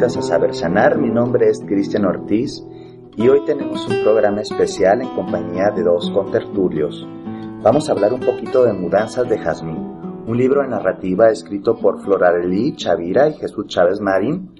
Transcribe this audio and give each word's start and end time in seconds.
bienvenidas 0.00 0.30
a 0.30 0.34
Saber 0.34 0.54
Sanar. 0.54 0.98
Mi 0.98 1.10
nombre 1.10 1.50
es 1.50 1.60
Cristian 1.60 2.06
Ortiz 2.06 2.64
y 3.16 3.28
hoy 3.28 3.44
tenemos 3.44 3.86
un 3.86 4.02
programa 4.02 4.40
especial 4.40 5.02
en 5.02 5.14
compañía 5.14 5.72
de 5.76 5.82
dos 5.82 6.10
contertulios. 6.10 7.06
Vamos 7.62 7.86
a 7.86 7.92
hablar 7.92 8.14
un 8.14 8.20
poquito 8.20 8.64
de 8.64 8.72
Mudanzas 8.72 9.28
de 9.28 9.36
Jazmín, 9.36 9.76
un 10.26 10.38
libro 10.38 10.62
de 10.62 10.68
narrativa 10.68 11.28
escrito 11.28 11.76
por 11.76 12.02
Florarelí 12.02 12.76
Chavira 12.76 13.28
y 13.28 13.34
Jesús 13.34 13.66
Chávez 13.66 14.00
Marín, 14.00 14.54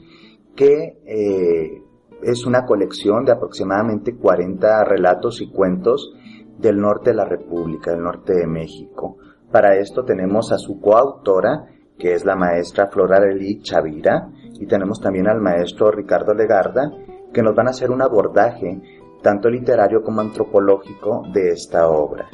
que 0.55 1.01
eh, 1.07 1.83
es 2.23 2.45
una 2.45 2.67
colección 2.67 3.25
de 3.25 3.33
aproximadamente 3.33 4.17
40 4.17 4.85
relatos 4.85 5.41
y 5.41 5.51
cuentos 5.51 6.13
del 6.59 6.79
norte 6.79 7.13
de 7.13 7.17
la 7.17 7.25
República, 7.25 7.93
del 7.93 8.03
norte 8.03 8.35
de 8.35 8.47
México. 8.47 9.17
Para 9.51 9.77
esto 9.77 10.05
tenemos 10.05 10.53
a 10.53 10.59
su 10.59 10.79
coautora, 10.79 11.65
que 11.99 12.13
es 12.13 12.27
la 12.27 12.37
maestra 12.37 12.89
Florarelí 12.89 13.63
Chavira, 13.63 14.29
y 14.61 14.67
tenemos 14.67 15.01
también 15.01 15.27
al 15.27 15.41
maestro 15.41 15.91
Ricardo 15.91 16.35
Legarda, 16.35 16.93
que 17.33 17.43
nos 17.43 17.55
van 17.55 17.69
a 17.69 17.71
hacer 17.71 17.91
un 17.91 18.03
abordaje 18.03 18.81
tanto 19.23 19.49
literario 19.49 20.03
como 20.03 20.21
antropológico 20.21 21.23
de 21.33 21.49
esta 21.49 21.89
obra. 21.89 22.29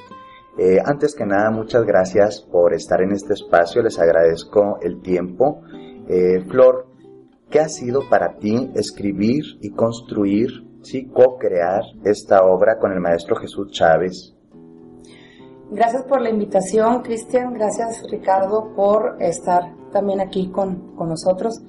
Eh, 0.58 0.78
antes 0.84 1.14
que 1.14 1.24
nada, 1.24 1.50
muchas 1.50 1.84
gracias 1.84 2.41
por 2.41 2.74
estar 2.74 3.00
en 3.00 3.12
este 3.12 3.34
espacio, 3.34 3.82
les 3.82 3.98
agradezco 3.98 4.78
el 4.82 5.00
tiempo. 5.02 5.62
Eh, 6.08 6.44
Flor, 6.48 6.86
¿qué 7.48 7.60
ha 7.60 7.69
sido 7.69 8.08
para 8.10 8.36
ti 8.38 8.72
escribir 8.74 9.44
y 9.60 9.70
construir, 9.70 10.48
sí, 10.82 11.06
co-crear 11.06 11.82
esta 12.04 12.42
obra 12.44 12.78
con 12.78 12.92
el 12.92 13.00
maestro 13.00 13.36
Jesús 13.36 13.70
Chávez? 13.70 14.34
Gracias 15.70 16.02
por 16.04 16.20
la 16.20 16.30
invitación, 16.30 17.02
Cristian. 17.02 17.52
Gracias, 17.52 18.02
Ricardo, 18.10 18.72
por 18.74 19.16
estar 19.20 19.62
también 19.93 20.20
aquí 20.20 20.50
con, 20.50 20.97
con 20.97 21.08
nosotros. 21.08 21.60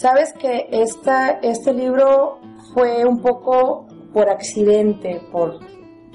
Sabes 0.00 0.32
que 0.32 0.68
este 0.70 1.72
libro 1.72 2.38
fue 2.72 3.04
un 3.04 3.20
poco 3.20 3.88
por 4.12 4.30
accidente, 4.30 5.20
por 5.32 5.58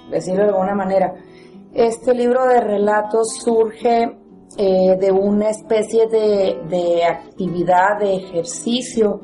decirlo 0.10 0.44
de 0.44 0.50
alguna 0.52 0.74
manera. 0.74 1.14
Este 1.74 2.14
libro 2.14 2.48
de 2.48 2.62
relatos 2.62 3.42
surge 3.44 4.04
eh, 4.58 4.96
de 4.98 5.12
una 5.12 5.50
especie 5.50 6.08
de, 6.08 7.04
actividad, 7.04 8.00
de 8.00 8.16
ejercicio 8.16 9.20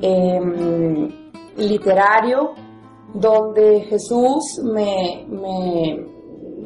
eh, 0.00 0.40
literario, 1.56 2.52
donde 3.14 3.80
Jesús 3.80 4.60
me, 4.62 5.26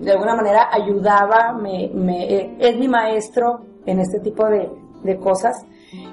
de 0.03 0.13
alguna 0.13 0.37
manera 0.37 0.69
ayudaba, 0.71 1.55
me, 1.55 1.89
me, 1.95 2.59
es 2.59 2.77
mi 2.77 2.89
maestro 2.89 3.61
en 3.87 4.01
este 4.01 4.21
tipo 4.21 4.45
de 4.47 5.17
cosas. 5.19 5.65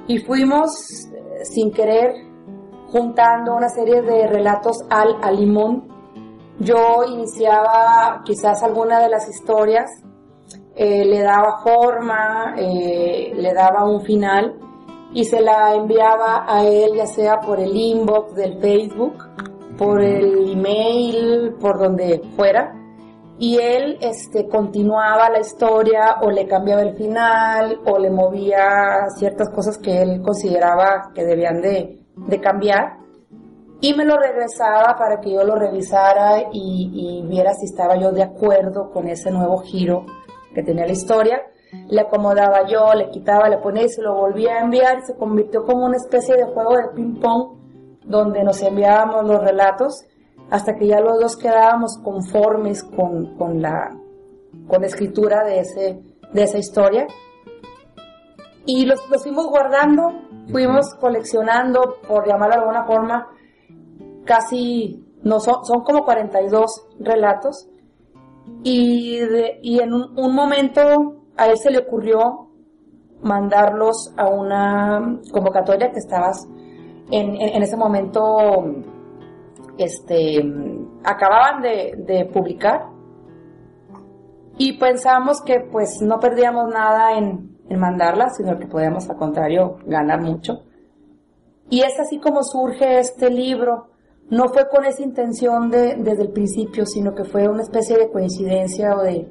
Y 0.08 0.20
fuimos, 0.20 1.08
sin 1.44 1.72
querer, 1.72 2.14
juntando 2.92 3.56
una 3.56 3.70
serie 3.70 4.02
de 4.02 4.28
relatos 4.28 4.84
al, 4.90 5.18
al 5.22 5.38
limón. 5.38 5.88
Yo 6.60 7.04
iniciaba 7.08 8.22
quizás 8.24 8.62
alguna 8.64 9.00
de 9.00 9.10
las 9.10 9.28
historias, 9.28 9.90
eh, 10.76 11.06
le 11.06 11.22
daba 11.22 11.62
forma, 11.64 12.56
eh, 12.58 13.34
le 13.36 13.54
daba 13.54 13.86
un 13.86 14.02
final 14.02 14.60
y 15.14 15.26
se 15.26 15.42
la 15.42 15.76
enviaba 15.76 16.46
a 16.48 16.64
él 16.66 16.96
ya 16.96 17.06
sea 17.06 17.40
por 17.40 17.60
el 17.60 17.76
inbox 17.76 18.36
del 18.36 18.60
Facebook, 18.60 19.16
por 19.78 20.02
el 20.02 20.52
email, 20.52 21.56
por 21.60 21.80
donde 21.80 22.22
fuera 22.36 22.83
y 23.40 23.58
él 23.58 23.98
este, 24.02 24.48
continuaba 24.48 25.30
la 25.30 25.40
historia 25.40 26.18
o 26.22 26.30
le 26.30 26.48
cambiaba 26.48 26.82
el 26.82 26.96
final 26.96 27.80
o 27.86 27.98
le 27.98 28.10
movía 28.10 29.08
ciertas 29.18 29.50
cosas 29.50 29.78
que 29.78 30.02
él 30.02 30.22
consideraba 30.22 31.12
que 31.16 31.26
debían 31.26 31.62
de, 31.62 32.00
de 32.16 32.40
cambiar. 32.40 32.98
Y 33.82 33.96
me 33.96 34.06
lo 34.06 34.18
regresaba 34.18 34.96
para 34.98 35.20
que 35.20 35.34
yo 35.34 35.44
lo 35.44 35.56
revisara 35.56 36.44
y, 36.54 36.92
y, 36.94 37.28
viera 37.28 37.54
si 37.54 37.66
estaba 37.66 37.98
yo 37.98 38.12
de 38.12 38.24
acuerdo 38.24 38.92
con 38.92 39.10
ese 39.10 39.30
nuevo 39.30 39.58
giro 39.58 40.06
que 40.54 40.64
tenía 40.64 40.86
la 40.86 40.94
historia. 40.94 41.42
Le 41.90 42.02
acomodaba 42.02 42.66
yo, 42.68 42.94
le 42.94 43.10
quitaba, 43.10 43.50
le 43.50 43.58
ponía 43.58 43.84
y 43.84 43.90
se 43.90 44.02
lo 44.02 44.16
volvía 44.16 44.56
a 44.56 44.62
enviar. 44.62 45.02
Se 45.06 45.16
convirtió 45.16 45.66
como 45.66 45.86
una 45.86 45.98
especie 45.98 46.38
de 46.38 46.46
juego 46.46 46.78
de 46.78 46.90
ping-pong 46.96 47.58
donde 48.06 48.44
nos 48.44 48.62
enviábamos 48.62 49.26
los 49.26 49.44
relatos 49.44 50.06
hasta 50.50 50.76
que 50.76 50.88
ya 50.88 51.00
los 51.00 51.20
dos 51.20 51.38
quedábamos 51.38 51.98
conformes 52.04 52.84
con, 52.84 53.36
con 53.38 53.62
la, 53.62 53.98
con 54.68 54.82
la 54.82 54.88
escritura 54.88 55.44
de, 55.44 55.60
ese, 55.60 56.00
de 56.32 56.44
esa 56.44 56.58
historia. 56.58 57.08
Y 58.66 58.86
los, 58.86 59.00
los 59.10 59.24
fuimos 59.24 59.48
guardando, 59.48 60.12
fuimos 60.52 60.94
coleccionando, 61.00 61.98
por 62.08 62.28
llamarlo 62.28 62.56
de 62.56 62.62
alguna 62.62 62.86
forma, 62.86 63.28
casi, 64.26 65.04
no 65.24 65.40
son, 65.40 65.66
son 65.66 65.84
como 65.84 66.06
42 66.06 66.88
relatos. 67.00 67.68
Y, 68.64 69.20
de, 69.20 69.60
y 69.62 69.80
en 69.80 69.94
un, 69.94 70.18
un 70.18 70.36
momento 70.36 70.82
a 71.38 71.48
él 71.48 71.58
se 71.58 71.72
le 71.72 71.80
ocurrió 71.80 72.50
mandarlos 73.22 74.14
a 74.18 74.30
una 74.30 75.20
convocatoria 75.32 75.92
que 75.92 76.00
estabas 76.00 76.46
en, 77.10 77.36
en, 77.36 77.56
en 77.56 77.64
ese 77.64 77.78
momento 77.78 78.66
este, 79.78 80.44
acababan 81.04 81.62
de, 81.62 81.96
de, 81.98 82.26
publicar 82.26 82.88
y 84.58 84.78
pensamos 84.78 85.42
que 85.42 85.62
pues 85.72 86.02
no 86.02 86.20
perdíamos 86.20 86.68
nada 86.72 87.18
en, 87.18 87.58
en 87.70 87.80
mandarla, 87.80 88.30
sino 88.30 88.58
que 88.60 88.68
podíamos 88.68 89.10
al 89.10 89.18
contrario 89.18 89.78
ganar 89.86 90.22
mucho. 90.22 90.64
Y 91.70 91.82
es 91.82 92.00
así 92.00 92.20
como 92.20 92.44
surge 92.44 93.00
este 93.00 93.30
libro. 93.30 93.88
No 94.30 94.50
fue 94.50 94.70
con 94.70 94.86
esa 94.86 95.02
intención 95.02 95.70
de, 95.70 95.96
desde 95.96 96.24
el 96.24 96.32
principio, 96.32 96.86
sino 96.86 97.14
que 97.14 97.24
fue 97.24 97.48
una 97.48 97.64
especie 97.64 97.98
de 97.98 98.12
coincidencia 98.12 98.96
o 98.96 99.02
de, 99.02 99.28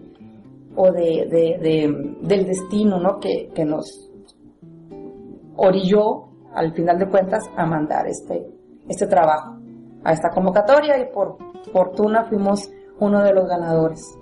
o 0.75 0.90
de, 0.90 1.26
de, 1.31 1.58
de 1.61 2.16
del 2.22 2.46
destino, 2.46 2.99
¿no? 2.99 3.19
Que, 3.19 3.50
que 3.55 3.64
nos 3.64 4.11
orilló, 5.56 6.28
al 6.55 6.72
final 6.75 6.99
de 6.99 7.08
cuentas, 7.08 7.44
a 7.56 7.64
mandar 7.64 8.06
este, 8.06 8.46
este 8.88 9.06
trabajo 9.06 9.62
a 10.04 10.12
esta 10.12 10.31
convocatoria 10.31 10.99
y 10.99 11.12
por 11.12 11.37
fortuna 11.72 12.25
fuimos 12.25 12.70
uno 12.99 13.22
de 13.22 13.32
los 13.32 13.49
ganadores. 13.49 14.19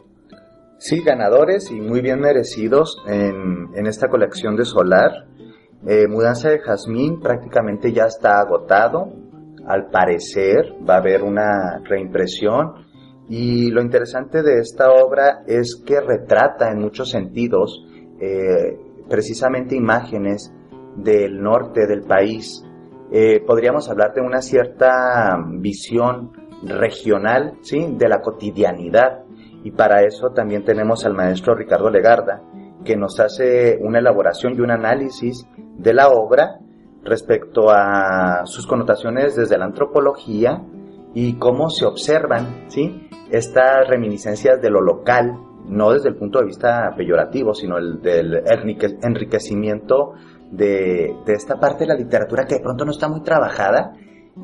Sí, 0.78 1.02
ganadores 1.02 1.70
y 1.70 1.80
muy 1.80 2.00
bien 2.00 2.20
merecidos 2.20 3.02
en, 3.06 3.68
en 3.74 3.86
esta 3.86 4.08
colección 4.08 4.56
de 4.56 4.64
Solar. 4.64 5.26
Eh, 5.86 6.06
Mudanza 6.08 6.50
de 6.50 6.58
Jazmín 6.58 7.20
prácticamente 7.20 7.92
ya 7.92 8.04
está 8.04 8.40
agotado. 8.40 9.12
Al 9.66 9.90
parecer 9.90 10.74
va 10.88 10.94
a 10.94 10.98
haber 10.98 11.22
una 11.22 11.80
reimpresión. 11.84 12.86
Y 13.28 13.70
lo 13.70 13.82
interesante 13.82 14.42
de 14.42 14.58
esta 14.58 14.90
obra 14.90 15.42
es 15.46 15.76
que 15.76 16.00
retrata 16.00 16.70
en 16.70 16.80
muchos 16.80 17.10
sentidos 17.10 17.86
eh, 18.20 18.78
precisamente 19.08 19.76
imágenes 19.76 20.52
del 20.96 21.40
norte 21.40 21.86
del 21.86 22.02
país, 22.02 22.64
eh, 23.12 23.42
podríamos 23.44 23.88
hablar 23.88 24.14
de 24.14 24.20
una 24.20 24.40
cierta 24.40 25.36
visión 25.58 26.32
regional, 26.62 27.58
¿sí? 27.62 27.94
De 27.96 28.08
la 28.08 28.20
cotidianidad. 28.20 29.24
Y 29.64 29.72
para 29.72 30.02
eso 30.02 30.30
también 30.30 30.64
tenemos 30.64 31.04
al 31.04 31.14
maestro 31.14 31.54
Ricardo 31.54 31.90
Legarda, 31.90 32.42
que 32.84 32.96
nos 32.96 33.18
hace 33.20 33.78
una 33.80 33.98
elaboración 33.98 34.54
y 34.54 34.60
un 34.60 34.70
análisis 34.70 35.46
de 35.76 35.92
la 35.92 36.08
obra 36.08 36.60
respecto 37.02 37.70
a 37.70 38.42
sus 38.44 38.66
connotaciones 38.66 39.36
desde 39.36 39.58
la 39.58 39.66
antropología 39.66 40.62
y 41.14 41.34
cómo 41.34 41.70
se 41.70 41.86
observan, 41.86 42.64
¿sí? 42.68 43.08
Estas 43.30 43.88
reminiscencias 43.88 44.60
de 44.60 44.70
lo 44.70 44.80
local, 44.80 45.36
no 45.66 45.92
desde 45.92 46.08
el 46.08 46.16
punto 46.16 46.40
de 46.40 46.46
vista 46.46 46.94
peyorativo, 46.96 47.54
sino 47.54 47.78
el 47.78 48.00
del 48.00 48.42
enriquecimiento 49.02 50.14
de, 50.50 51.16
de 51.24 51.32
esta 51.32 51.58
parte 51.58 51.84
de 51.84 51.88
la 51.88 51.94
literatura 51.94 52.46
que 52.46 52.56
de 52.56 52.60
pronto 52.60 52.84
no 52.84 52.90
está 52.90 53.08
muy 53.08 53.22
trabajada 53.22 53.94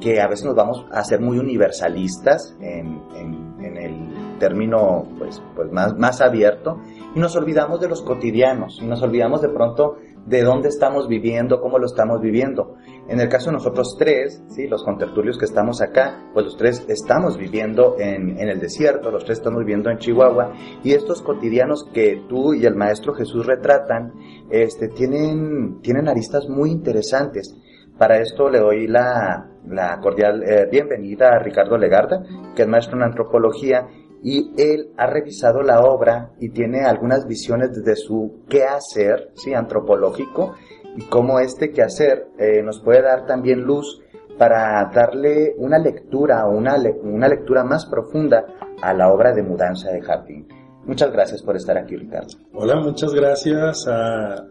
que 0.00 0.20
a 0.20 0.28
veces 0.28 0.44
nos 0.46 0.54
vamos 0.54 0.84
a 0.90 1.02
ser 1.04 1.20
muy 1.20 1.38
universalistas 1.38 2.56
en, 2.60 3.00
en, 3.14 3.46
el 3.76 4.38
término 4.38 5.06
pues, 5.18 5.42
pues 5.54 5.70
más, 5.72 5.96
más 5.96 6.20
abierto 6.20 6.78
y 7.14 7.20
nos 7.20 7.36
olvidamos 7.36 7.80
de 7.80 7.88
los 7.88 8.02
cotidianos 8.02 8.78
y 8.80 8.86
nos 8.86 9.02
olvidamos 9.02 9.42
de 9.42 9.48
pronto 9.48 9.96
de 10.26 10.42
dónde 10.42 10.68
estamos 10.68 11.08
viviendo, 11.08 11.60
cómo 11.60 11.78
lo 11.78 11.86
estamos 11.86 12.20
viviendo. 12.20 12.76
En 13.08 13.20
el 13.20 13.28
caso 13.28 13.46
de 13.46 13.54
nosotros 13.54 13.96
tres, 13.98 14.42
¿sí? 14.48 14.66
los 14.66 14.82
contertulios 14.82 15.38
que 15.38 15.44
estamos 15.44 15.80
acá, 15.80 16.28
pues 16.34 16.44
los 16.44 16.56
tres 16.56 16.84
estamos 16.88 17.38
viviendo 17.38 17.96
en, 17.98 18.38
en 18.38 18.48
el 18.48 18.58
desierto, 18.58 19.10
los 19.10 19.24
tres 19.24 19.38
estamos 19.38 19.60
viviendo 19.60 19.88
en 19.88 19.98
Chihuahua 19.98 20.52
y 20.82 20.92
estos 20.92 21.22
cotidianos 21.22 21.88
que 21.94 22.24
tú 22.28 22.54
y 22.54 22.66
el 22.66 22.74
Maestro 22.74 23.14
Jesús 23.14 23.46
retratan, 23.46 24.12
este, 24.50 24.88
tienen, 24.88 25.80
tienen 25.80 26.08
aristas 26.08 26.48
muy 26.48 26.70
interesantes. 26.70 27.56
Para 27.96 28.18
esto 28.18 28.50
le 28.50 28.58
doy 28.58 28.88
la, 28.88 29.48
la 29.66 29.98
cordial 30.00 30.42
eh, 30.42 30.68
bienvenida 30.70 31.28
a 31.28 31.38
Ricardo 31.38 31.78
Legarda, 31.78 32.22
que 32.54 32.62
es 32.62 32.68
maestro 32.68 32.96
en 32.96 33.04
antropología, 33.04 33.86
y 34.28 34.50
él 34.58 34.90
ha 34.96 35.06
revisado 35.06 35.62
la 35.62 35.82
obra 35.82 36.32
y 36.40 36.48
tiene 36.48 36.84
algunas 36.84 37.28
visiones 37.28 37.70
desde 37.76 37.94
su 37.94 38.40
quehacer 38.48 39.30
¿sí? 39.36 39.54
antropológico 39.54 40.56
y 40.96 41.02
cómo 41.02 41.38
este 41.38 41.70
quehacer 41.70 42.26
eh, 42.36 42.60
nos 42.60 42.80
puede 42.80 43.02
dar 43.02 43.24
también 43.24 43.60
luz 43.60 44.02
para 44.36 44.90
darle 44.92 45.54
una 45.58 45.78
lectura, 45.78 46.44
una, 46.46 46.74
una 47.04 47.28
lectura 47.28 47.62
más 47.62 47.86
profunda 47.86 48.46
a 48.82 48.92
la 48.92 49.12
obra 49.12 49.32
de 49.32 49.44
Mudanza 49.44 49.92
de 49.92 50.02
Jardín. 50.02 50.48
Muchas 50.86 51.12
gracias 51.12 51.42
por 51.42 51.54
estar 51.54 51.78
aquí, 51.78 51.94
Ricardo. 51.96 52.28
Hola, 52.52 52.80
muchas 52.80 53.12
gracias 53.12 53.86
a 53.88 54.44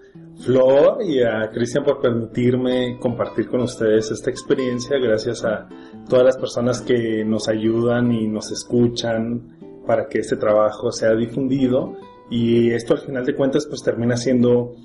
Flor 0.44 0.98
y 1.02 1.22
a 1.22 1.50
Cristian 1.50 1.86
por 1.86 2.02
permitirme 2.02 2.98
compartir 3.00 3.48
con 3.50 3.62
ustedes 3.62 4.12
esta 4.12 4.30
experiencia. 4.30 4.98
Gracias 4.98 5.46
a 5.46 5.68
todas 6.10 6.26
las 6.26 6.38
personas 6.38 6.82
que 6.82 7.24
nos 7.26 7.48
ayudan 7.48 8.12
y 8.12 8.28
nos 8.28 8.52
escuchan 8.52 9.55
para 9.86 10.08
que 10.08 10.20
este 10.20 10.38
trabajo 10.38 10.92
sea 10.92 11.14
difundido. 11.16 11.98
Y 12.30 12.72
esto 12.72 12.94
al 12.94 13.00
final 13.02 13.26
de 13.26 13.36
cuentas 13.36 13.66
pues 13.68 13.84
termina 13.84 14.18
siendo 14.18 14.76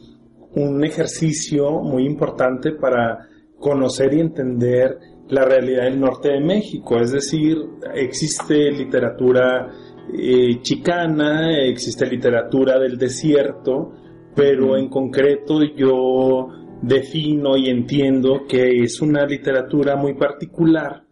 un 0.54 0.84
ejercicio 0.84 1.80
muy 1.80 2.04
importante 2.04 2.72
para 2.72 3.28
conocer 3.58 4.14
y 4.14 4.20
entender 4.20 4.98
la 5.28 5.44
realidad 5.44 5.84
del 5.84 6.00
norte 6.00 6.30
de 6.30 6.40
México. 6.40 6.98
Es 6.98 7.12
decir, 7.12 7.56
existe 7.94 8.70
literatura 8.70 9.70
eh, 10.12 10.60
chicana, 10.60 11.56
existe 11.62 12.06
literatura 12.06 12.78
del 12.78 12.98
desierto, 12.98 13.92
pero 14.34 14.76
en 14.76 14.88
concreto 14.88 15.62
yo 15.76 16.48
defino 16.82 17.56
y 17.56 17.68
entiendo 17.68 18.44
que 18.48 18.82
es 18.82 19.00
una 19.00 19.24
literatura 19.24 19.96
muy 19.96 20.14
particular 20.14 21.04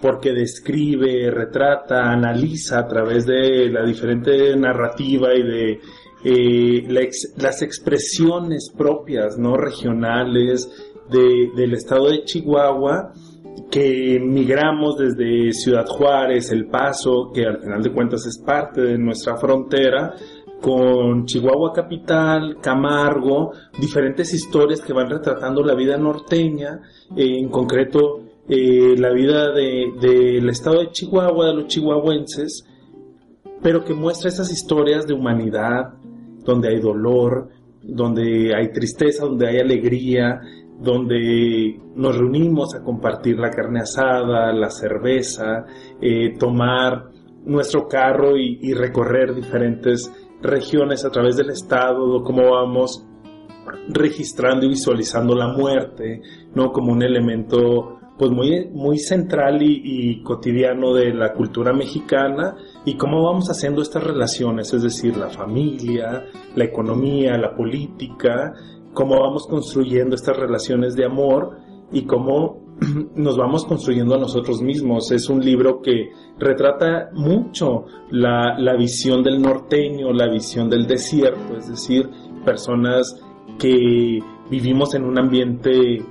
porque 0.00 0.32
describe, 0.32 1.30
retrata, 1.30 2.10
analiza 2.10 2.80
a 2.80 2.86
través 2.86 3.26
de 3.26 3.70
la 3.70 3.84
diferente 3.84 4.54
narrativa 4.56 5.34
y 5.34 5.42
de 5.42 5.80
eh, 6.24 7.10
las 7.36 7.62
expresiones 7.62 8.70
propias, 8.76 9.38
no 9.38 9.56
regionales 9.56 10.68
del 11.08 11.72
estado 11.72 12.10
de 12.10 12.24
Chihuahua, 12.24 13.12
que 13.70 14.18
migramos 14.20 14.98
desde 14.98 15.52
Ciudad 15.52 15.86
Juárez, 15.86 16.50
El 16.50 16.66
Paso, 16.66 17.30
que 17.32 17.44
al 17.44 17.60
final 17.60 17.82
de 17.82 17.92
cuentas 17.92 18.26
es 18.26 18.38
parte 18.38 18.82
de 18.82 18.98
nuestra 18.98 19.36
frontera, 19.36 20.14
con 20.60 21.26
Chihuahua 21.26 21.72
Capital, 21.72 22.56
Camargo, 22.60 23.52
diferentes 23.78 24.32
historias 24.34 24.80
que 24.80 24.92
van 24.92 25.10
retratando 25.10 25.62
la 25.62 25.74
vida 25.74 25.96
norteña, 25.96 26.80
en 27.14 27.48
concreto 27.50 28.25
eh, 28.48 28.94
la 28.96 29.12
vida 29.12 29.52
del 29.52 30.48
estado 30.48 30.80
de 30.80 30.90
Chihuahua, 30.90 31.46
de 31.46 31.54
los 31.54 31.66
chihuahuenses, 31.66 32.64
pero 33.62 33.84
que 33.84 33.94
muestra 33.94 34.28
esas 34.28 34.52
historias 34.52 35.06
de 35.06 35.14
humanidad, 35.14 35.94
donde 36.44 36.68
hay 36.68 36.80
dolor, 36.80 37.48
donde 37.82 38.54
hay 38.54 38.72
tristeza, 38.72 39.24
donde 39.24 39.48
hay 39.48 39.58
alegría, 39.58 40.40
donde 40.78 41.80
nos 41.94 42.16
reunimos 42.16 42.74
a 42.74 42.82
compartir 42.82 43.38
la 43.38 43.50
carne 43.50 43.80
asada, 43.80 44.52
la 44.52 44.70
cerveza, 44.70 45.64
eh, 46.00 46.34
tomar 46.38 47.10
nuestro 47.44 47.88
carro 47.88 48.36
y, 48.36 48.72
recorrer 48.74 49.34
diferentes 49.34 50.12
regiones 50.42 51.04
a 51.04 51.10
través 51.10 51.36
del 51.36 51.50
estado, 51.50 52.22
cómo 52.22 52.50
vamos 52.50 53.04
registrando 53.88 54.66
y 54.66 54.70
visualizando 54.70 55.34
la 55.34 55.48
muerte, 55.48 56.20
¿no? 56.54 56.72
Como 56.72 56.92
un 56.92 57.02
elemento 57.02 57.98
pues 58.18 58.30
muy, 58.30 58.68
muy 58.72 58.98
central 58.98 59.62
y, 59.62 60.22
cotidiano 60.22 60.94
de 60.94 61.12
la 61.12 61.32
cultura 61.34 61.72
mexicana 61.72 62.56
y 62.84 62.96
cómo 62.96 63.22
vamos 63.22 63.48
haciendo 63.50 63.82
estas 63.82 64.04
relaciones, 64.04 64.72
es 64.72 64.82
decir, 64.82 65.16
la 65.16 65.28
familia, 65.28 66.24
la 66.54 66.64
economía, 66.64 67.36
la 67.36 67.54
política, 67.54 68.54
cómo 68.94 69.20
vamos 69.20 69.46
construyendo 69.46 70.14
estas 70.14 70.36
relaciones 70.36 70.94
de 70.96 71.04
amor 71.04 71.58
y 71.92 72.06
cómo 72.06 72.64
nos 73.14 73.36
vamos 73.36 73.66
construyendo 73.66 74.14
a 74.14 74.18
nosotros 74.18 74.62
mismos. 74.62 75.12
Es 75.12 75.28
un 75.28 75.44
libro 75.44 75.82
que 75.82 76.10
retrata 76.38 77.10
mucho 77.12 77.84
la, 78.10 78.58
la 78.58 78.76
visión 78.76 79.22
del 79.22 79.40
norteño, 79.42 80.12
la 80.12 80.28
visión 80.28 80.70
del 80.70 80.86
desierto, 80.86 81.56
es 81.56 81.68
decir, 81.68 82.08
personas 82.44 83.22
que 83.58 84.20
vivimos 84.50 84.94
en 84.94 85.04
un 85.04 85.18
ambiente 85.18 86.02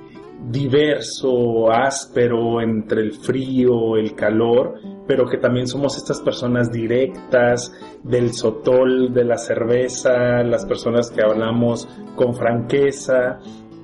diverso, 0.50 1.70
áspero 1.70 2.60
entre 2.60 3.00
el 3.00 3.12
frío, 3.12 3.96
el 3.96 4.14
calor, 4.14 4.74
pero 5.06 5.26
que 5.26 5.38
también 5.38 5.66
somos 5.66 5.96
estas 5.96 6.20
personas 6.20 6.70
directas 6.70 7.72
del 8.02 8.32
sotol, 8.32 9.12
de 9.12 9.24
la 9.24 9.38
cerveza, 9.38 10.42
las 10.42 10.64
personas 10.66 11.10
que 11.10 11.22
hablamos 11.22 11.88
con 12.14 12.34
franqueza, 12.34 13.38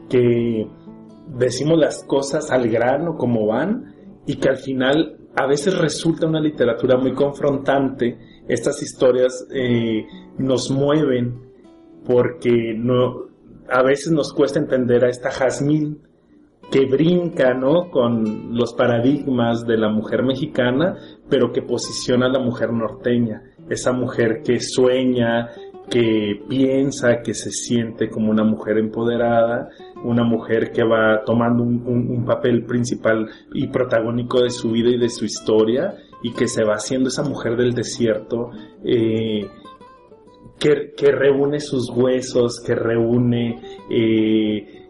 que 0.08 0.68
decimos 1.28 1.78
las 1.78 2.04
cosas 2.04 2.50
al 2.50 2.68
grano 2.68 3.16
como 3.16 3.46
van 3.46 3.94
y 4.26 4.36
que 4.36 4.48
al 4.48 4.58
final 4.58 5.18
a 5.34 5.46
veces 5.46 5.78
resulta 5.78 6.26
una 6.26 6.40
literatura 6.40 6.96
muy 6.96 7.14
confrontante. 7.14 8.18
Estas 8.46 8.82
historias 8.82 9.46
eh, 9.52 10.06
nos 10.38 10.70
mueven 10.70 11.50
porque 12.04 12.76
a 13.68 13.82
veces 13.82 14.12
nos 14.12 14.32
cuesta 14.32 14.58
entender 14.58 15.04
a 15.04 15.08
esta 15.08 15.30
Jazmín 15.30 16.11
que 16.72 16.86
brinca, 16.86 17.52
¿no? 17.52 17.90
Con 17.90 18.56
los 18.56 18.72
paradigmas 18.72 19.66
de 19.66 19.76
la 19.76 19.90
mujer 19.90 20.22
mexicana, 20.22 20.96
pero 21.28 21.52
que 21.52 21.60
posiciona 21.60 22.26
a 22.26 22.30
la 22.30 22.38
mujer 22.38 22.72
norteña, 22.72 23.42
esa 23.68 23.92
mujer 23.92 24.40
que 24.42 24.58
sueña, 24.58 25.50
que 25.90 26.40
piensa, 26.48 27.20
que 27.22 27.34
se 27.34 27.50
siente 27.50 28.08
como 28.08 28.30
una 28.30 28.42
mujer 28.42 28.78
empoderada, 28.78 29.68
una 30.02 30.24
mujer 30.24 30.72
que 30.72 30.82
va 30.82 31.22
tomando 31.26 31.62
un, 31.62 32.24
papel 32.24 32.64
principal 32.64 33.28
y 33.52 33.66
protagónico 33.66 34.40
de 34.40 34.50
su 34.50 34.70
vida 34.70 34.88
y 34.88 34.98
de 34.98 35.10
su 35.10 35.26
historia, 35.26 35.94
y 36.22 36.32
que 36.32 36.48
se 36.48 36.64
va 36.64 36.76
haciendo 36.76 37.08
esa 37.10 37.22
mujer 37.22 37.56
del 37.56 37.74
desierto, 37.74 38.50
eh, 38.82 39.46
que, 40.58 40.94
que, 40.96 41.12
reúne 41.12 41.60
sus 41.60 41.90
huesos, 41.90 42.62
que 42.64 42.74
reúne 42.74 43.60
eh, 43.90 44.81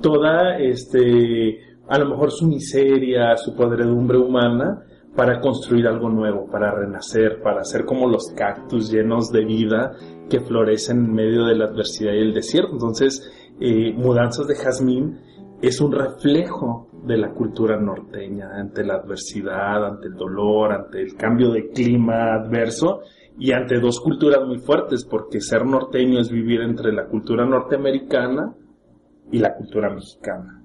toda, 0.00 0.58
este, 0.58 1.58
a 1.88 1.98
lo 1.98 2.10
mejor 2.10 2.30
su 2.30 2.46
miseria, 2.46 3.36
su 3.36 3.54
podredumbre 3.54 4.18
humana, 4.18 4.84
para 5.16 5.40
construir 5.40 5.86
algo 5.86 6.08
nuevo, 6.08 6.46
para 6.50 6.72
renacer, 6.72 7.42
para 7.42 7.64
ser 7.64 7.84
como 7.84 8.08
los 8.08 8.32
cactus 8.34 8.90
llenos 8.90 9.30
de 9.30 9.44
vida 9.44 9.92
que 10.30 10.40
florecen 10.40 11.04
en 11.04 11.12
medio 11.12 11.44
de 11.44 11.54
la 11.54 11.66
adversidad 11.66 12.14
y 12.14 12.18
el 12.18 12.32
desierto. 12.32 12.72
Entonces, 12.72 13.30
eh, 13.60 13.92
Mudanzas 13.92 14.46
de 14.46 14.54
Jazmín 14.54 15.20
es 15.60 15.80
un 15.80 15.92
reflejo 15.92 16.88
de 17.04 17.18
la 17.18 17.30
cultura 17.32 17.78
norteña 17.78 18.50
ante 18.54 18.84
la 18.84 18.94
adversidad, 18.94 19.86
ante 19.86 20.08
el 20.08 20.14
dolor, 20.14 20.72
ante 20.72 21.02
el 21.02 21.14
cambio 21.14 21.50
de 21.50 21.68
clima 21.68 22.34
adverso 22.34 23.00
y 23.38 23.52
ante 23.52 23.80
dos 23.80 24.00
culturas 24.00 24.46
muy 24.46 24.58
fuertes, 24.58 25.04
porque 25.04 25.40
ser 25.40 25.66
norteño 25.66 26.20
es 26.20 26.30
vivir 26.30 26.60
entre 26.62 26.92
la 26.92 27.06
cultura 27.06 27.44
norteamericana 27.44 28.54
y 29.32 29.38
la 29.38 29.54
cultura 29.54 29.90
mexicana. 29.90 30.62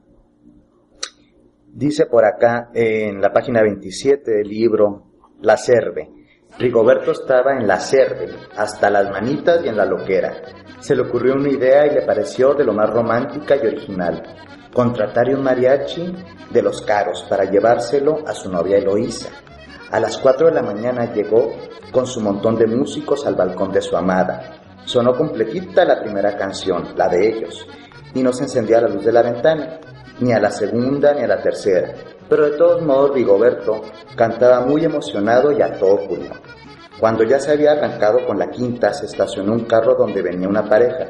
Dice 1.73 2.05
por 2.05 2.25
acá 2.25 2.69
en 2.73 3.21
la 3.21 3.31
página 3.31 3.61
27 3.61 4.31
del 4.31 4.47
libro 4.47 5.05
La 5.41 5.57
Cerve. 5.57 6.11
Rigoberto 6.59 7.11
estaba 7.11 7.53
en 7.53 7.67
la 7.67 7.79
cerve, 7.79 8.29
hasta 8.55 8.89
las 8.89 9.11
manitas 9.11 9.63
y 9.63 9.67
en 9.67 9.77
la 9.77 9.85
loquera. 9.85 10.33
Se 10.79 10.95
le 10.95 11.03
ocurrió 11.03 11.35
una 11.35 11.49
idea 11.49 11.85
y 11.85 11.93
le 11.93 12.01
pareció 12.01 12.55
de 12.55 12.63
lo 12.63 12.73
más 12.73 12.89
romántica 12.89 13.55
y 13.55 13.67
original. 13.67 14.23
Contratar 14.73 15.29
un 15.29 15.43
mariachi 15.43 16.15
de 16.49 16.61
los 16.61 16.81
caros 16.81 17.25
para 17.29 17.45
llevárselo 17.45 18.27
a 18.27 18.33
su 18.33 18.51
novia 18.51 18.77
Eloísa. 18.77 19.29
A 19.91 19.99
las 19.99 20.17
4 20.17 20.47
de 20.47 20.53
la 20.53 20.63
mañana 20.63 21.13
llegó 21.13 21.53
con 21.91 22.07
su 22.07 22.21
montón 22.21 22.55
de 22.55 22.65
músicos 22.65 23.25
al 23.27 23.35
balcón 23.35 23.71
de 23.71 23.81
su 23.81 23.95
amada. 23.95 24.59
Sonó 24.85 25.15
completita 25.15 25.85
la 25.85 26.01
primera 26.01 26.35
canción, 26.37 26.95
la 26.95 27.07
de 27.07 27.27
ellos, 27.29 27.67
y 28.13 28.23
no 28.23 28.33
se 28.33 28.43
encendía 28.43 28.81
la 28.81 28.89
luz 28.89 29.05
de 29.05 29.11
la 29.11 29.21
ventana, 29.21 29.79
ni 30.19 30.33
a 30.33 30.39
la 30.39 30.51
segunda 30.51 31.13
ni 31.13 31.21
a 31.21 31.27
la 31.27 31.41
tercera. 31.41 31.93
Pero 32.29 32.49
de 32.49 32.57
todos 32.57 32.81
modos 32.81 33.13
Rigoberto 33.13 33.81
cantaba 34.15 34.61
muy 34.61 34.83
emocionado 34.83 35.51
y 35.51 35.61
a 35.61 35.73
todo 35.73 36.07
pulmón. 36.07 36.39
Cuando 36.99 37.23
ya 37.23 37.39
se 37.39 37.51
había 37.51 37.73
arrancado 37.73 38.25
con 38.25 38.39
la 38.39 38.49
quinta, 38.49 38.93
se 38.93 39.05
estacionó 39.05 39.53
un 39.53 39.65
carro 39.65 39.95
donde 39.95 40.21
venía 40.21 40.47
una 40.47 40.67
pareja. 40.67 41.09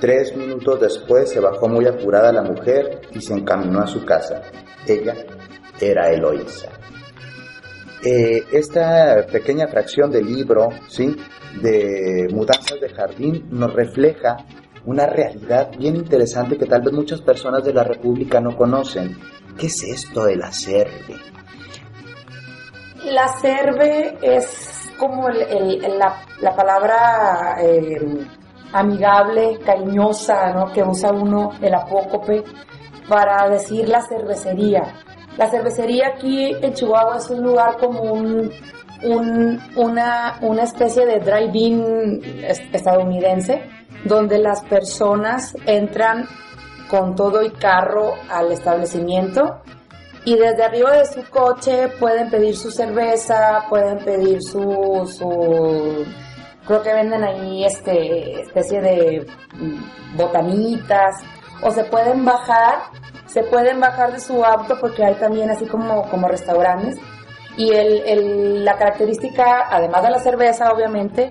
Tres 0.00 0.36
minutos 0.36 0.80
después 0.80 1.30
se 1.30 1.40
bajó 1.40 1.68
muy 1.68 1.86
apurada 1.86 2.32
la 2.32 2.42
mujer 2.42 3.00
y 3.12 3.20
se 3.20 3.34
encaminó 3.34 3.80
a 3.80 3.86
su 3.86 4.04
casa. 4.04 4.42
Ella 4.86 5.14
era 5.80 6.10
Eloísa. 6.10 6.68
Eh, 8.04 8.44
esta 8.52 9.26
pequeña 9.32 9.66
fracción 9.66 10.10
del 10.10 10.26
libro, 10.26 10.68
¿sí? 10.88 11.16
de 11.60 12.28
Mudanzas 12.30 12.80
de 12.80 12.90
Jardín, 12.90 13.48
nos 13.50 13.72
refleja 13.72 14.36
una 14.86 15.06
realidad 15.06 15.70
bien 15.78 15.96
interesante 15.96 16.58
que 16.58 16.66
tal 16.66 16.82
vez 16.82 16.92
muchas 16.92 17.20
personas 17.20 17.64
de 17.64 17.72
la 17.72 17.84
República 17.84 18.40
no 18.40 18.56
conocen. 18.56 19.16
¿Qué 19.58 19.66
es 19.66 19.82
esto 19.84 20.24
de 20.24 20.36
la 20.36 20.52
cerve? 20.52 21.16
La 23.04 23.28
cerve 23.28 24.18
es 24.22 24.92
como 24.98 25.28
la, 25.28 26.54
palabra 26.56 27.56
eh, 27.60 28.26
amigable, 28.72 29.58
cariñosa, 29.64 30.52
¿no? 30.52 30.72
que 30.72 30.82
usa 30.82 31.12
uno 31.12 31.52
el 31.60 31.74
apócope 31.74 32.44
para 33.08 33.48
decir 33.48 33.88
la 33.88 34.02
cervecería. 34.02 34.82
La 35.36 35.48
cervecería 35.48 36.08
aquí 36.14 36.54
en 36.60 36.72
Chihuahua 36.72 37.18
es 37.18 37.28
un 37.30 37.42
lugar 37.42 37.76
como 37.78 38.02
un, 38.02 38.50
una, 39.76 40.38
una 40.40 40.62
especie 40.62 41.04
de 41.04 41.20
drive-in 41.20 42.20
estadounidense 42.72 43.62
donde 44.04 44.38
las 44.38 44.62
personas 44.64 45.56
entran 45.66 46.26
con 46.88 47.16
todo 47.16 47.42
y 47.42 47.50
carro 47.50 48.14
al 48.30 48.52
establecimiento 48.52 49.62
y 50.24 50.36
desde 50.36 50.64
arriba 50.64 50.92
de 50.92 51.06
su 51.06 51.22
coche 51.28 51.88
pueden 52.00 52.30
pedir 52.30 52.56
su 52.56 52.70
cerveza, 52.70 53.64
pueden 53.68 53.98
pedir 53.98 54.42
su, 54.42 55.06
su 55.06 56.06
creo 56.66 56.82
que 56.82 56.94
venden 56.94 57.24
ahí 57.24 57.64
este 57.64 58.40
especie 58.40 58.80
de 58.80 59.26
mm, 59.54 60.16
botanitas 60.16 61.16
o 61.62 61.70
se 61.70 61.84
pueden 61.84 62.24
bajar, 62.24 62.78
se 63.26 63.42
pueden 63.44 63.80
bajar 63.80 64.12
de 64.12 64.20
su 64.20 64.44
auto 64.44 64.78
porque 64.80 65.04
hay 65.04 65.14
también 65.14 65.50
así 65.50 65.66
como, 65.66 66.08
como 66.10 66.28
restaurantes 66.28 66.98
y 67.56 67.70
el, 67.72 68.02
el, 68.06 68.64
la 68.64 68.76
característica, 68.76 69.66
además 69.70 70.02
de 70.02 70.10
la 70.10 70.18
cerveza 70.18 70.72
obviamente, 70.72 71.30